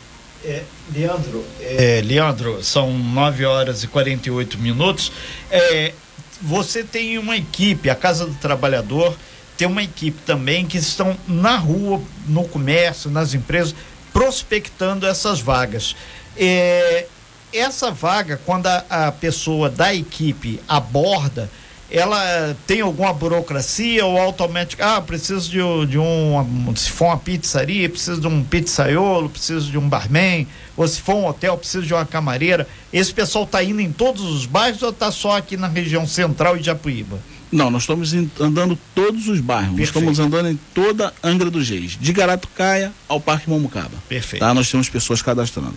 É, 0.46 0.62
Leandro, 0.94 1.44
é, 1.60 2.04
Leandro, 2.06 2.64
são 2.64 2.96
9 2.96 3.46
horas 3.46 3.84
e 3.84 3.88
48 3.88 4.60
minutos. 4.60 5.12
É, 5.50 5.94
você 6.42 6.84
tem 6.84 7.18
uma 7.18 7.38
equipe, 7.38 7.90
a 7.90 7.96
Casa 7.96 8.26
do 8.26 8.34
Trabalhador 8.36 9.16
tem 9.58 9.68
uma 9.68 9.84
equipe 9.84 10.20
também 10.26 10.66
que 10.66 10.78
estão 10.78 11.16
na 11.28 11.56
rua, 11.56 12.02
no 12.28 12.48
comércio, 12.48 13.12
nas 13.12 13.34
empresas, 13.36 13.76
prospectando 14.12 15.06
essas 15.06 15.40
vagas. 15.40 15.96
É, 16.36 17.06
essa 17.54 17.92
vaga, 17.92 18.40
quando 18.44 18.68
a, 18.68 18.86
a 18.90 19.12
pessoa 19.12 19.70
da 19.70 19.94
equipe 19.94 20.60
aborda, 20.68 21.50
ela 21.92 22.56
tem 22.66 22.80
alguma 22.80 23.12
burocracia 23.14 24.06
ou 24.06 24.18
automaticamente, 24.18 24.98
ah, 24.98 25.02
preciso 25.02 25.50
de, 25.50 25.92
de 25.92 26.00
um, 26.00 26.74
se 26.76 26.90
for 26.90 27.06
uma 27.06 27.18
pizzaria, 27.18 27.90
preciso 27.90 28.22
de 28.22 28.28
um 28.28 28.44
pizzaiolo, 28.44 29.30
preciso 29.30 29.70
de 29.70 29.78
um 29.78 29.88
barman, 29.88 30.48
ou 30.78 30.88
se 30.88 31.02
for 31.02 31.16
um 31.16 31.28
hotel, 31.28 31.58
preciso 31.58 31.86
de 31.86 31.94
uma 31.94 32.06
camareira. 32.06 32.66
Esse 32.94 33.14
pessoal 33.14 33.44
está 33.44 33.62
indo 33.62 33.82
em 33.82 33.92
todos 33.92 34.22
os 34.22 34.46
bairros 34.46 34.82
ou 34.82 34.92
está 34.92 35.12
só 35.12 35.38
aqui 35.38 35.58
na 35.58 35.68
região 35.68 36.08
central 36.08 36.56
e 36.58 36.64
Japuíba? 36.64 37.20
Não, 37.52 37.70
nós 37.70 37.84
estamos 37.84 38.14
andando 38.40 38.80
todos 38.96 39.28
os 39.28 39.42
bairros. 39.42 39.76
Perfeito. 39.76 40.06
Nós 40.06 40.18
estamos 40.18 40.20
andando 40.20 40.50
em 40.50 40.60
toda 40.74 41.14
Angra 41.22 41.52
dos 41.52 41.68
Reis, 41.68 41.98
de 42.00 42.14
Garatucaia 42.14 42.94
ao 43.10 43.20
Parque 43.20 43.50
Mamucaba. 43.50 43.92
Perfeito. 44.08 44.40
Tá? 44.40 44.54
Nós 44.54 44.72
temos 44.72 44.88
pessoas 44.88 45.22
cadastrando. 45.22 45.76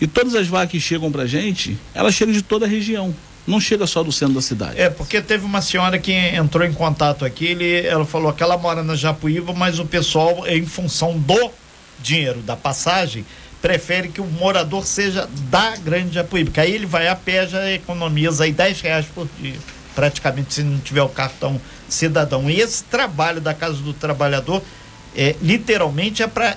E 0.00 0.06
todas 0.06 0.34
as 0.34 0.48
vagas 0.48 0.70
que 0.70 0.80
chegam 0.80 1.12
para 1.12 1.26
gente, 1.26 1.76
elas 1.94 2.14
chegam 2.14 2.32
de 2.32 2.40
toda 2.40 2.64
a 2.64 2.68
região 2.68 3.14
não 3.46 3.60
chega 3.60 3.86
só 3.86 4.02
do 4.02 4.12
centro 4.12 4.34
da 4.34 4.40
cidade. 4.40 4.80
É, 4.80 4.88
porque 4.88 5.20
teve 5.20 5.44
uma 5.44 5.60
senhora 5.60 5.98
que 5.98 6.12
entrou 6.12 6.66
em 6.66 6.72
contato 6.72 7.24
aqui, 7.24 7.46
ele, 7.46 7.86
ela 7.86 8.04
falou 8.04 8.32
que 8.32 8.42
ela 8.42 8.56
mora 8.56 8.82
na 8.82 8.94
Japuíba, 8.94 9.52
mas 9.52 9.78
o 9.78 9.84
pessoal, 9.84 10.46
em 10.46 10.64
função 10.64 11.18
do 11.18 11.50
dinheiro, 12.00 12.40
da 12.40 12.56
passagem, 12.56 13.24
prefere 13.60 14.08
que 14.08 14.20
o 14.20 14.26
morador 14.26 14.84
seja 14.84 15.28
da 15.50 15.76
Grande 15.76 16.14
Japuíba, 16.14 16.46
porque 16.46 16.60
aí 16.60 16.72
ele 16.72 16.86
vai 16.86 17.08
a 17.08 17.16
pé, 17.16 17.46
já 17.46 17.70
economiza 17.70 18.44
aí 18.44 18.52
10 18.52 18.80
reais 18.80 19.06
por 19.06 19.28
dia, 19.40 19.58
praticamente, 19.94 20.54
se 20.54 20.62
não 20.62 20.78
tiver 20.78 21.02
o 21.02 21.08
cartão 21.08 21.60
cidadão. 21.88 22.48
E 22.50 22.60
esse 22.60 22.84
trabalho 22.84 23.40
da 23.40 23.54
Casa 23.54 23.74
do 23.74 23.92
Trabalhador, 23.92 24.62
é, 25.16 25.36
literalmente, 25.40 26.22
é 26.22 26.26
para 26.26 26.56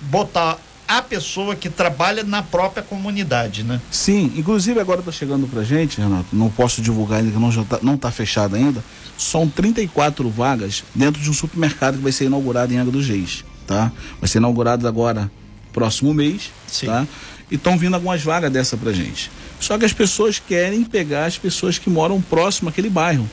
botar 0.00 0.58
a 0.98 1.02
pessoa 1.02 1.56
que 1.56 1.70
trabalha 1.70 2.22
na 2.22 2.42
própria 2.42 2.82
comunidade, 2.82 3.62
né? 3.62 3.80
Sim, 3.90 4.32
inclusive 4.36 4.78
agora 4.78 5.00
está 5.00 5.10
chegando 5.10 5.46
para 5.46 5.62
gente, 5.62 5.98
Renato, 6.00 6.26
não 6.32 6.50
posso 6.50 6.82
divulgar 6.82 7.20
ainda, 7.20 7.30
que 7.30 7.38
não 7.38 7.48
está 7.48 7.78
não 7.82 7.96
tá 7.96 8.10
fechado 8.10 8.56
ainda, 8.56 8.84
são 9.16 9.48
34 9.48 10.28
vagas 10.28 10.84
dentro 10.94 11.22
de 11.22 11.30
um 11.30 11.32
supermercado 11.32 11.96
que 11.96 12.02
vai 12.02 12.12
ser 12.12 12.26
inaugurado 12.26 12.74
em 12.74 12.78
Água 12.78 12.92
dos 12.92 13.08
Reis, 13.08 13.42
tá? 13.66 13.90
Vai 14.20 14.28
ser 14.28 14.38
inaugurado 14.38 14.86
agora 14.86 15.30
próximo 15.72 16.12
mês, 16.12 16.50
Sim. 16.66 16.86
tá? 16.86 17.06
E 17.50 17.54
estão 17.54 17.78
vindo 17.78 17.94
algumas 17.94 18.22
vagas 18.22 18.50
dessa 18.50 18.76
para 18.76 18.92
gente. 18.92 19.30
Só 19.58 19.78
que 19.78 19.84
as 19.84 19.92
pessoas 19.92 20.38
querem 20.38 20.84
pegar 20.84 21.26
as 21.26 21.38
pessoas 21.38 21.78
que 21.78 21.88
moram 21.88 22.20
próximo 22.20 22.68
àquele 22.68 22.90
bairro, 22.90 23.28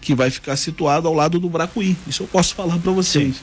que 0.00 0.14
vai 0.14 0.30
ficar 0.30 0.56
situado 0.56 1.08
ao 1.08 1.14
lado 1.14 1.40
do 1.40 1.48
Bracuí. 1.48 1.96
Isso 2.06 2.22
eu 2.22 2.26
posso 2.28 2.54
falar 2.56 2.78
para 2.78 2.92
vocês. 2.92 3.36
Sim. 3.36 3.42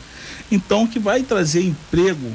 Então, 0.51 0.85
que 0.85 0.99
vai 0.99 1.23
trazer 1.23 1.63
emprego 1.63 2.31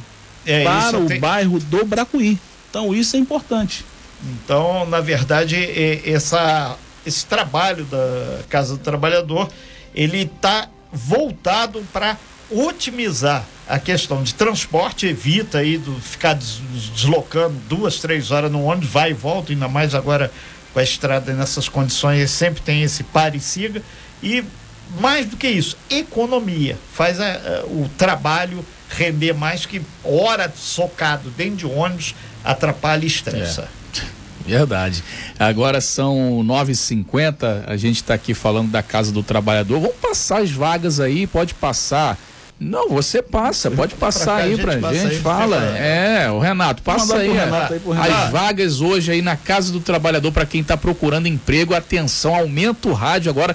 é, 0.46 0.64
para 0.64 0.98
o 0.98 1.06
tem... 1.06 1.20
bairro 1.20 1.58
do 1.58 1.84
Bracuí. 1.84 2.38
Então 2.70 2.94
isso 2.94 3.16
é 3.16 3.18
importante. 3.18 3.84
Então, 4.22 4.86
na 4.86 5.00
verdade, 5.00 5.56
essa, 6.04 6.76
esse 7.04 7.26
trabalho 7.26 7.84
da 7.84 8.40
Casa 8.48 8.76
do 8.76 8.82
Trabalhador, 8.82 9.48
ele 9.94 10.22
está 10.22 10.68
voltado 10.92 11.84
para 11.92 12.16
otimizar 12.50 13.44
a 13.68 13.78
questão 13.78 14.22
de 14.22 14.34
transporte, 14.34 15.06
evita 15.06 15.58
aí 15.58 15.76
do 15.76 16.00
ficar 16.00 16.34
deslocando 16.34 17.56
duas, 17.68 17.98
três 17.98 18.30
horas 18.30 18.50
no 18.50 18.62
ônibus, 18.62 18.88
vai 18.88 19.10
e 19.10 19.14
volta, 19.14 19.52
ainda 19.52 19.68
mais 19.68 19.94
agora 19.94 20.30
com 20.72 20.78
a 20.78 20.82
estrada 20.82 21.32
nessas 21.32 21.68
condições, 21.68 22.30
sempre 22.30 22.62
tem 22.62 22.82
esse 22.82 23.02
pare 23.02 23.38
e 23.38 23.40
siga. 23.40 23.82
E 24.22 24.44
mais 25.00 25.26
do 25.26 25.36
que 25.36 25.48
isso, 25.48 25.76
economia, 25.90 26.78
faz 26.92 27.20
a, 27.20 27.26
a, 27.26 27.66
o 27.66 27.90
trabalho 27.98 28.64
render 28.96 29.34
mais 29.34 29.66
que 29.66 29.82
hora 30.02 30.52
socado 30.56 31.30
dentro 31.30 31.56
de 31.56 31.66
ônibus 31.66 32.14
atrapalha 32.44 33.04
e 33.04 33.06
estressa. 33.06 33.68
É. 33.82 33.86
Verdade. 34.46 35.02
Agora 35.38 35.80
são 35.80 36.40
9h50, 36.44 37.64
a 37.66 37.76
gente 37.76 37.96
está 37.96 38.14
aqui 38.14 38.32
falando 38.32 38.70
da 38.70 38.82
Casa 38.82 39.10
do 39.10 39.22
Trabalhador. 39.22 39.80
Vamos 39.80 39.96
passar 39.96 40.40
as 40.40 40.52
vagas 40.52 41.00
aí, 41.00 41.26
pode 41.26 41.52
passar. 41.52 42.16
Não, 42.58 42.88
você 42.88 43.20
passa, 43.20 43.70
pode 43.70 43.94
passar 43.96 44.36
aí 44.36 44.56
pra 44.56 44.74
gente, 44.74 45.10
gente 45.10 45.20
fala. 45.20 45.56
É, 45.76 46.30
o 46.30 46.38
Renato, 46.38 46.82
passa 46.82 47.18
aí, 47.18 47.30
Renato 47.30 47.74
aí 47.74 48.12
as 48.12 48.30
vagas 48.30 48.80
hoje 48.80 49.12
aí 49.12 49.20
na 49.20 49.36
Casa 49.36 49.70
do 49.70 49.80
Trabalhador 49.80 50.32
para 50.32 50.46
quem 50.46 50.62
está 50.62 50.76
procurando 50.76 51.26
emprego. 51.26 51.74
Atenção, 51.74 52.34
aumenta 52.34 52.88
o 52.88 52.92
rádio 52.94 53.28
agora. 53.28 53.54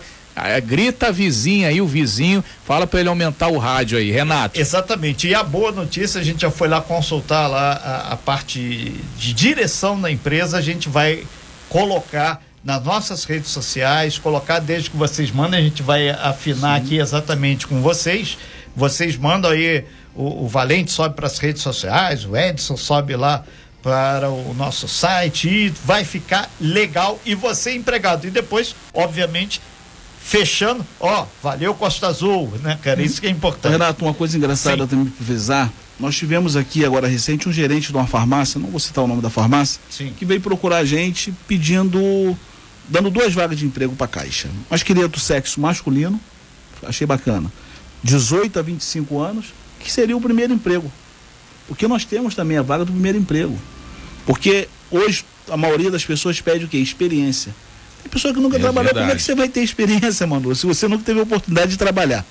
Grita 0.64 1.08
a 1.08 1.12
vizinha 1.12 1.68
aí, 1.68 1.82
o 1.82 1.88
vizinho, 1.88 2.44
fala 2.66 2.88
para 2.88 3.00
ele 3.00 3.10
aumentar 3.10 3.48
o 3.48 3.58
rádio 3.58 3.98
aí, 3.98 4.12
Renato. 4.12 4.60
Exatamente. 4.60 5.28
E 5.28 5.36
a 5.36 5.44
boa 5.44 5.72
notícia, 5.72 6.22
a 6.22 6.24
gente 6.24 6.42
já 6.42 6.52
foi 6.52 6.68
lá 6.68 6.82
consultar 6.82 7.48
lá 7.48 7.74
a, 7.74 8.14
a 8.14 8.18
parte 8.18 8.96
de 9.18 9.34
direção 9.34 10.00
da 10.00 10.10
empresa, 10.10 10.58
a 10.58 10.62
gente 10.62 10.90
vai 10.90 11.24
colocar 11.70 12.42
nas 12.64 12.84
nossas 12.84 13.24
redes 13.24 13.50
sociais, 13.50 14.20
colocar 14.20 14.60
desde 14.60 14.90
que 14.90 14.98
vocês 14.98 15.32
mandem, 15.32 15.60
a 15.60 15.64
gente 15.64 15.82
vai 15.82 16.10
afinar 16.10 16.80
Sim. 16.80 16.86
aqui 16.86 16.98
exatamente 17.00 17.66
com 17.66 17.82
vocês. 17.82 18.38
Vocês 18.76 19.18
mandam 19.18 19.52
aí, 19.52 19.84
o, 20.16 20.46
o 20.46 20.48
Valente 20.48 20.92
sobe 20.92 21.16
para 21.16 21.28
as 21.28 21.38
redes 21.40 21.62
sociais, 21.62 22.26
o 22.26 22.38
Edson 22.38 22.78
sobe 22.78 23.16
lá 23.16 23.44
para 23.82 24.30
o 24.30 24.54
nosso 24.54 24.88
site 24.88 25.50
e 25.50 25.70
vai 25.84 26.04
ficar 26.04 26.50
legal 26.60 27.20
e 27.26 27.34
você 27.34 27.74
empregado. 27.74 28.28
E 28.28 28.30
depois, 28.30 28.76
obviamente, 28.94 29.60
fechando, 30.24 30.86
ó, 31.00 31.26
valeu 31.42 31.74
Costa 31.74 32.08
Azul, 32.08 32.52
né, 32.62 32.78
cara? 32.82 33.02
Isso 33.02 33.20
que 33.20 33.28
é 33.28 33.30
importante. 33.30 33.74
Renato, 33.74 34.06
uma 34.06 34.14
coisa 34.14 34.38
engraçada 34.38 34.88
também 34.88 35.06
para 35.06 35.26
frisar, 35.26 35.72
nós 36.00 36.16
tivemos 36.16 36.56
aqui 36.56 36.86
agora 36.86 37.08
recente 37.08 37.50
um 37.50 37.52
gerente 37.52 37.92
de 37.92 37.98
uma 37.98 38.08
farmácia, 38.08 38.60
não 38.60 38.70
vou 38.70 38.80
citar 38.80 39.04
o 39.04 39.08
nome 39.08 39.22
da 39.22 39.30
farmácia, 39.30 39.82
Sim. 39.90 40.14
que 40.18 40.26
veio 40.26 40.40
procurar 40.42 40.78
a 40.78 40.86
gente 40.86 41.34
pedindo, 41.48 42.38
dando 42.88 43.10
duas 43.10 43.34
vagas 43.34 43.58
de 43.58 43.66
emprego 43.66 43.96
para 43.96 44.08
Caixa. 44.08 44.50
Mas 44.70 44.84
queria 44.84 45.08
do 45.08 45.20
sexo 45.20 45.60
masculino, 45.60 46.20
achei 46.84 47.06
bacana. 47.06 47.52
18 48.04 48.58
a 48.58 48.62
25 48.62 49.20
anos, 49.20 49.48
que 49.80 49.92
seria 49.92 50.16
o 50.16 50.22
primeiro 50.22 50.54
emprego. 50.54 50.92
Porque 51.68 51.88
nós 51.88 52.04
temos 52.06 52.36
também 52.36 52.58
a 52.58 52.62
vaga 52.62 52.84
do 52.84 52.92
primeiro 52.92 53.18
emprego. 53.18 53.58
Porque 54.26 54.68
hoje 54.90 55.24
a 55.50 55.58
maioria 55.58 55.92
das 55.92 56.04
pessoas 56.04 56.40
pede 56.42 56.66
o 56.66 56.68
quê? 56.68 56.78
Experiência. 56.78 57.54
Tem 58.04 58.12
pessoa 58.12 58.34
que 58.34 58.40
nunca 58.40 58.58
é 58.58 58.60
trabalhou, 58.60 58.86
verdade. 58.94 59.06
como 59.06 59.12
é 59.14 59.16
que 59.16 59.24
você 59.24 59.36
vai 59.36 59.48
ter 59.50 59.62
experiência, 59.62 60.26
Manu, 60.28 60.56
se 60.56 60.66
você 60.66 60.88
nunca 60.88 61.04
teve 61.04 61.20
a 61.20 61.24
oportunidade 61.24 61.72
de 61.72 61.78
trabalhar? 61.78 62.26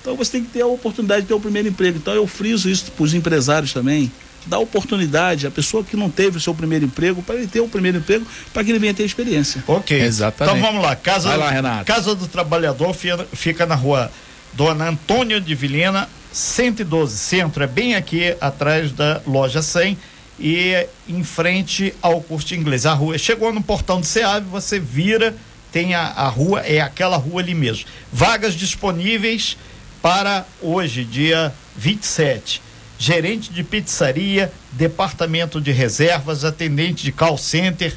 Então 0.00 0.16
você 0.16 0.32
tem 0.32 0.44
que 0.44 0.50
ter 0.50 0.60
a 0.60 0.66
oportunidade 0.66 1.22
de 1.22 1.28
ter 1.28 1.34
o 1.34 1.40
primeiro 1.40 1.66
emprego. 1.68 1.96
Então 1.96 2.12
eu 2.12 2.26
friso 2.26 2.68
isso 2.68 2.92
para 2.92 3.04
os 3.04 3.14
empresários 3.14 3.72
também. 3.72 4.12
Dá 4.46 4.58
oportunidade 4.58 5.46
à 5.46 5.50
pessoa 5.50 5.82
que 5.82 5.96
não 5.96 6.10
teve 6.10 6.36
o 6.36 6.40
seu 6.40 6.54
primeiro 6.54 6.84
emprego 6.84 7.22
para 7.22 7.36
ele 7.36 7.46
ter 7.46 7.60
o 7.60 7.68
primeiro 7.68 7.96
emprego 7.96 8.26
para 8.52 8.62
que 8.62 8.70
ele 8.70 8.78
venha 8.78 8.92
ter 8.92 9.04
experiência. 9.04 9.64
Ok. 9.66 9.98
Exatamente. 9.98 10.58
Então 10.58 10.66
vamos 10.66 10.82
lá. 10.82 10.94
Casa, 10.94 11.30
vai 11.30 11.38
lá, 11.38 11.50
Renato. 11.50 11.86
Casa 11.86 12.14
do 12.14 12.26
Trabalhador 12.26 12.94
fica 13.32 13.64
na 13.64 13.74
rua 13.74 14.12
Dona 14.52 14.90
Antônio 14.90 15.40
de 15.40 15.54
Vilhena, 15.54 16.06
112, 16.30 17.16
centro. 17.16 17.64
É 17.64 17.66
bem 17.66 17.94
aqui 17.94 18.36
atrás 18.38 18.92
da 18.92 19.22
loja 19.26 19.62
100 19.62 19.96
e 20.38 20.86
em 21.08 21.22
frente 21.22 21.94
ao 22.02 22.20
curso 22.20 22.54
inglês. 22.54 22.86
A 22.86 22.94
rua 22.94 23.18
chegou 23.18 23.52
no 23.52 23.62
portão 23.62 24.00
de 24.00 24.06
Seab, 24.06 24.46
você 24.48 24.78
vira, 24.78 25.34
tem 25.70 25.94
a, 25.94 26.06
a 26.06 26.28
rua, 26.28 26.60
é 26.60 26.80
aquela 26.80 27.16
rua 27.16 27.40
ali 27.40 27.54
mesmo. 27.54 27.86
Vagas 28.12 28.54
disponíveis 28.54 29.56
para 30.02 30.46
hoje, 30.60 31.04
dia 31.04 31.52
27. 31.76 32.60
Gerente 32.98 33.52
de 33.52 33.64
pizzaria, 33.64 34.52
departamento 34.72 35.60
de 35.60 35.72
reservas, 35.72 36.44
atendente 36.44 37.04
de 37.04 37.12
call 37.12 37.36
center, 37.36 37.96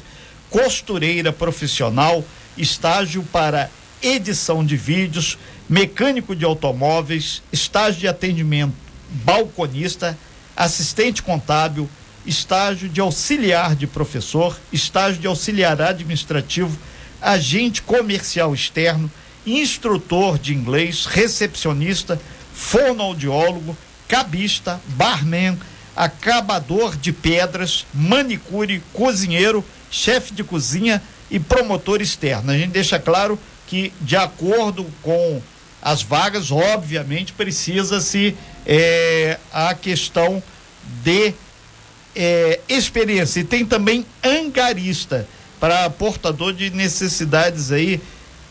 costureira 0.50 1.32
profissional, 1.32 2.24
estágio 2.56 3.22
para 3.24 3.70
edição 4.02 4.64
de 4.64 4.76
vídeos, 4.76 5.38
mecânico 5.68 6.34
de 6.34 6.44
automóveis, 6.44 7.42
estágio 7.52 8.00
de 8.00 8.08
atendimento, 8.08 8.74
balconista, 9.10 10.16
assistente 10.56 11.22
contábil, 11.22 11.88
estágio 12.28 12.88
de 12.88 13.00
auxiliar 13.00 13.74
de 13.74 13.86
professor, 13.86 14.58
estágio 14.72 15.20
de 15.20 15.26
auxiliar 15.26 15.80
administrativo, 15.80 16.76
agente 17.20 17.82
comercial 17.82 18.54
externo, 18.54 19.10
instrutor 19.46 20.38
de 20.38 20.54
inglês, 20.54 21.06
recepcionista, 21.06 22.20
fonoaudiólogo, 22.52 23.76
cabista, 24.06 24.80
barman, 24.88 25.58
acabador 25.96 26.96
de 26.96 27.12
pedras, 27.12 27.86
manicure, 27.92 28.82
cozinheiro, 28.92 29.64
chefe 29.90 30.32
de 30.32 30.44
cozinha 30.44 31.02
e 31.30 31.38
promotor 31.38 32.00
externo. 32.00 32.52
A 32.52 32.58
gente 32.58 32.70
deixa 32.70 32.98
claro 32.98 33.38
que, 33.66 33.92
de 34.00 34.16
acordo 34.16 34.86
com 35.02 35.42
as 35.82 36.02
vagas, 36.02 36.50
obviamente, 36.50 37.32
precisa-se 37.32 38.36
é, 38.66 39.38
a 39.52 39.74
questão 39.74 40.42
de 41.02 41.34
é, 42.14 42.60
experiência. 42.68 43.40
E 43.40 43.44
tem 43.44 43.64
também 43.64 44.04
angarista 44.24 45.26
para 45.60 45.88
portador 45.90 46.52
de 46.52 46.70
necessidades 46.70 47.72
aí 47.72 48.00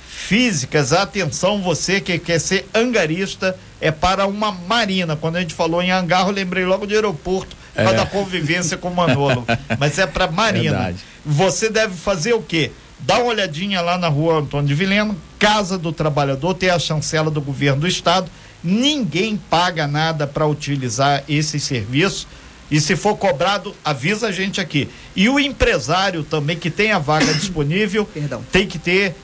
físicas. 0.08 0.94
Atenção, 0.94 1.62
você 1.62 2.02
que 2.02 2.18
quer 2.20 2.40
ser 2.40 2.68
angarista, 2.74 3.58
é 3.80 3.92
para 3.92 4.26
uma 4.26 4.52
marina. 4.52 5.16
Quando 5.16 5.38
a 5.38 5.40
gente 5.40 5.54
falou 5.54 5.82
em 5.82 5.92
hangar, 5.92 6.28
eu 6.28 6.34
lembrei 6.34 6.66
logo 6.66 6.86
de 6.86 6.96
aeroporto, 6.96 7.56
é. 7.76 7.84
para 7.84 7.98
dar 7.98 8.10
convivência 8.10 8.78
com 8.78 8.90
o 8.90 8.96
Manolo. 8.96 9.46
Mas 9.80 9.98
é 10.00 10.06
para 10.06 10.28
marina. 10.30 10.78
Verdade. 10.78 10.98
Você 11.26 11.70
deve 11.70 11.96
fazer 11.96 12.34
o 12.34 12.42
quê? 12.42 12.72
Dá 13.00 13.20
uma 13.20 13.28
olhadinha 13.28 13.80
lá 13.82 13.98
na 13.98 14.08
rua 14.08 14.40
Antônio 14.40 14.68
de 14.68 14.74
Vilhena, 14.74 15.16
Casa 15.38 15.78
do 15.78 15.92
Trabalhador, 15.92 16.56
tem 16.56 16.72
a 16.72 16.80
chancela 16.80 17.30
do 17.30 17.40
governo 17.40 17.82
do 17.82 17.88
estado. 17.88 18.30
Ninguém 18.64 19.38
paga 19.38 19.86
nada 19.86 20.26
para 20.26 20.48
utilizar 20.48 21.24
esse 21.30 21.60
serviço. 21.60 22.28
E 22.70 22.82
se 22.82 22.96
for 22.96 23.16
cobrado, 23.16 23.76
avisa 23.84 24.28
a 24.28 24.32
gente 24.32 24.60
aqui. 24.60 24.90
E 25.16 25.30
o 25.30 25.40
empresário 25.40 26.24
também 26.24 26.58
que 26.58 26.70
tem 26.70 26.92
a 26.92 27.00
vaga 27.00 27.32
disponível 27.36 28.08
tem 28.52 28.68
que 28.68 28.78
ter 28.78 29.16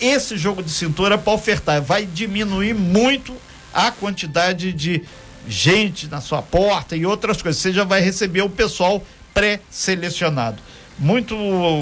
esse 0.00 0.36
jogo 0.36 0.62
de 0.62 0.70
cintura 0.70 1.18
para 1.18 1.32
ofertar. 1.32 1.82
Vai 1.82 2.06
diminuir 2.06 2.74
muito 2.74 3.34
a 3.72 3.90
quantidade 3.90 4.72
de 4.72 5.02
gente 5.46 6.08
na 6.08 6.20
sua 6.20 6.42
porta 6.42 6.96
e 6.96 7.04
outras 7.04 7.42
coisas. 7.42 7.60
Você 7.60 7.72
já 7.72 7.84
vai 7.84 8.00
receber 8.00 8.42
o 8.42 8.50
pessoal 8.50 9.04
pré-selecionado. 9.34 10.62
Muito, 10.98 11.36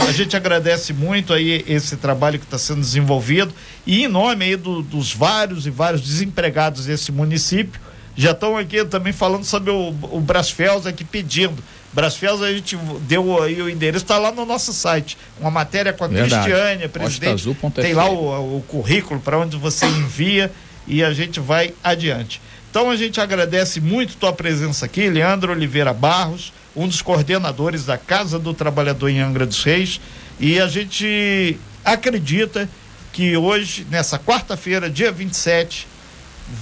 a 0.06 0.12
gente 0.12 0.36
agradece 0.36 0.92
muito 0.92 1.32
aí 1.32 1.64
esse 1.66 1.96
trabalho 1.96 2.38
que 2.38 2.44
está 2.44 2.58
sendo 2.58 2.80
desenvolvido 2.80 3.52
e 3.86 4.04
em 4.04 4.08
nome 4.08 4.44
aí 4.44 4.56
do, 4.56 4.82
dos 4.82 5.14
vários 5.14 5.66
e 5.66 5.70
vários 5.70 6.02
desempregados 6.02 6.84
desse 6.84 7.10
município, 7.10 7.80
já 8.16 8.30
estão 8.30 8.56
aqui 8.56 8.84
também 8.84 9.12
falando 9.12 9.44
sobre 9.44 9.70
o, 9.70 9.94
o 10.10 10.20
Brasfels 10.20 10.86
aqui 10.86 11.04
pedindo. 11.04 11.62
Brasfels 11.92 12.42
a 12.42 12.52
gente 12.52 12.76
deu 13.02 13.42
aí 13.42 13.60
o 13.60 13.68
endereço, 13.68 14.04
está 14.04 14.18
lá 14.18 14.32
no 14.32 14.44
nosso 14.44 14.72
site. 14.72 15.16
Uma 15.40 15.50
matéria 15.50 15.92
com 15.92 16.04
a 16.04 16.08
Verdade. 16.08 16.44
Cristiane, 16.44 16.88
presidente. 16.88 17.56
Tem 17.74 17.94
lá 17.94 18.08
o, 18.08 18.58
o 18.58 18.62
currículo 18.62 19.20
para 19.20 19.38
onde 19.38 19.56
você 19.56 19.86
envia 19.86 20.50
e 20.86 21.02
a 21.02 21.12
gente 21.12 21.40
vai 21.40 21.74
adiante. 21.82 22.40
Então 22.70 22.90
a 22.90 22.96
gente 22.96 23.20
agradece 23.20 23.80
muito 23.80 24.16
tua 24.16 24.32
presença 24.32 24.84
aqui, 24.84 25.08
Leandro 25.08 25.52
Oliveira 25.52 25.94
Barros, 25.94 26.52
um 26.74 26.86
dos 26.86 27.00
coordenadores 27.00 27.86
da 27.86 27.96
Casa 27.96 28.38
do 28.38 28.52
Trabalhador 28.52 29.08
em 29.08 29.18
Angra 29.18 29.46
dos 29.46 29.64
Reis, 29.64 29.98
e 30.38 30.60
a 30.60 30.68
gente 30.68 31.58
acredita 31.82 32.68
que 33.12 33.34
hoje, 33.34 33.86
nessa 33.90 34.18
quarta-feira, 34.18 34.90
dia 34.90 35.10
27, 35.10 35.88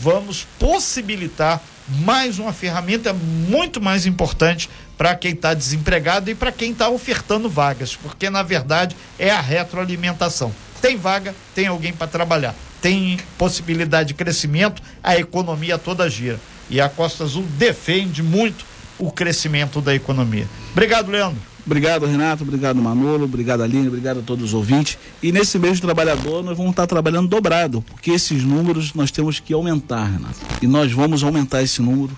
vamos 0.00 0.46
possibilitar 0.58 1.60
mais 1.88 2.38
uma 2.38 2.52
ferramenta 2.52 3.12
muito 3.12 3.80
mais 3.80 4.06
importante 4.06 4.70
para 4.96 5.14
quem 5.14 5.32
está 5.32 5.52
desempregado 5.52 6.30
e 6.30 6.34
para 6.34 6.52
quem 6.52 6.72
está 6.72 6.88
ofertando 6.88 7.48
vagas, 7.48 7.94
porque 7.96 8.30
na 8.30 8.42
verdade 8.42 8.96
é 9.18 9.30
a 9.30 9.40
retroalimentação. 9.40 10.54
Tem 10.80 10.96
vaga, 10.96 11.34
tem 11.54 11.66
alguém 11.66 11.92
para 11.92 12.06
trabalhar 12.06 12.54
tem 12.84 13.18
possibilidade 13.38 14.08
de 14.08 14.14
crescimento, 14.14 14.82
a 15.02 15.16
economia 15.16 15.78
toda 15.78 16.06
gira. 16.10 16.38
E 16.68 16.82
a 16.82 16.86
Costa 16.86 17.24
Azul 17.24 17.42
defende 17.56 18.22
muito 18.22 18.62
o 18.98 19.10
crescimento 19.10 19.80
da 19.80 19.94
economia. 19.94 20.46
Obrigado, 20.70 21.10
Leandro. 21.10 21.40
Obrigado, 21.66 22.06
Renato. 22.06 22.42
Obrigado, 22.42 22.80
Manolo. 22.80 23.24
Obrigado, 23.24 23.62
Aline. 23.62 23.88
Obrigado 23.88 24.20
a 24.20 24.22
todos 24.22 24.44
os 24.44 24.54
ouvintes. 24.54 24.98
E 25.22 25.32
nesse 25.32 25.58
mês 25.58 25.80
do 25.80 25.86
trabalhador, 25.86 26.42
nós 26.42 26.56
vamos 26.56 26.72
estar 26.72 26.86
trabalhando 26.86 27.28
dobrado, 27.28 27.82
porque 27.82 28.10
esses 28.10 28.44
números 28.44 28.92
nós 28.94 29.10
temos 29.10 29.40
que 29.40 29.52
aumentar, 29.52 30.04
Renato. 30.04 30.38
E 30.60 30.66
nós 30.66 30.92
vamos 30.92 31.22
aumentar 31.22 31.62
esse 31.62 31.80
número. 31.80 32.16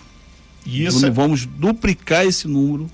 Isso. 0.67 1.11
Vamos 1.13 1.47
duplicar 1.47 2.27
esse 2.27 2.49
número 2.49 2.91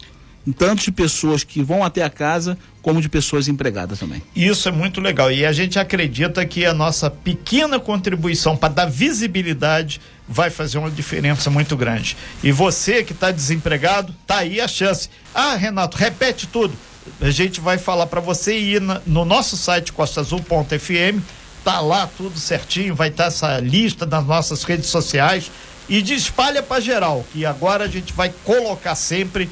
tanto 0.51 0.83
de 0.83 0.91
pessoas 0.91 1.45
que 1.45 1.63
vão 1.63 1.85
até 1.85 2.03
a 2.03 2.11
casa, 2.11 2.59
como 2.81 3.01
de 3.01 3.09
pessoas 3.09 3.47
empregadas 3.47 4.01
também. 4.01 4.23
Isso 4.35 4.69
é 4.69 4.73
muito 4.73 5.01
legal. 5.01 5.31
E 5.31 5.47
a 5.47 5.53
gente 5.53 5.79
acredita 5.79 6.45
que 6.45 6.65
a 6.65 6.75
nossa 6.75 7.09
pequena 7.09 7.79
contribuição 7.79 8.57
para 8.57 8.73
dar 8.73 8.87
visibilidade 8.87 10.01
vai 10.27 10.51
fazer 10.51 10.79
uma 10.79 10.91
diferença 10.91 11.51
muito 11.51 11.77
grande. 11.77 12.17
E 12.43 12.51
você 12.51 13.05
que 13.05 13.13
está 13.13 13.31
desempregado, 13.31 14.15
tá 14.27 14.39
aí 14.39 14.61
a 14.61 14.67
chance. 14.67 15.09
Ah, 15.35 15.55
Renato, 15.55 15.97
repete 15.97 16.47
tudo. 16.47 16.75
A 17.21 17.31
gente 17.31 17.61
vai 17.61 17.79
falar 17.79 18.07
para 18.07 18.21
você 18.21 18.59
ir 18.59 18.81
na, 18.81 19.01
no 19.07 19.25
nosso 19.25 19.57
site 19.57 19.93
costaazul.fm, 19.93 21.21
tá 21.65 21.81
lá 21.81 22.07
tudo 22.07 22.39
certinho, 22.39 22.95
vai 22.95 23.09
estar 23.09 23.25
tá 23.25 23.29
essa 23.29 23.59
lista 23.59 24.07
das 24.07 24.25
nossas 24.25 24.63
redes 24.65 24.87
sociais 24.87 25.51
e 25.89 26.01
de 26.01 26.15
espalha 26.15 26.63
para 26.63 26.81
geral, 26.81 27.25
que 27.33 27.45
agora 27.45 27.85
a 27.85 27.89
gente 27.89 28.13
vai 28.13 28.33
colocar 28.45 28.95
sempre 28.95 29.51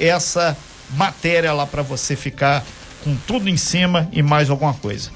essa 0.00 0.56
matéria 0.90 1.52
lá 1.52 1.66
para 1.66 1.82
você 1.82 2.16
ficar 2.16 2.64
com 3.04 3.16
tudo 3.26 3.48
em 3.48 3.56
cima 3.56 4.08
e 4.12 4.22
mais 4.22 4.50
alguma 4.50 4.74
coisa. 4.74 5.10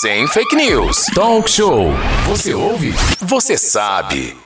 Sem 0.00 0.26
fake 0.28 0.56
news. 0.56 1.06
Talk 1.14 1.50
show. 1.50 1.92
Você 2.26 2.54
ouve? 2.54 2.92
Você 3.20 3.56
sabe. 3.56 4.36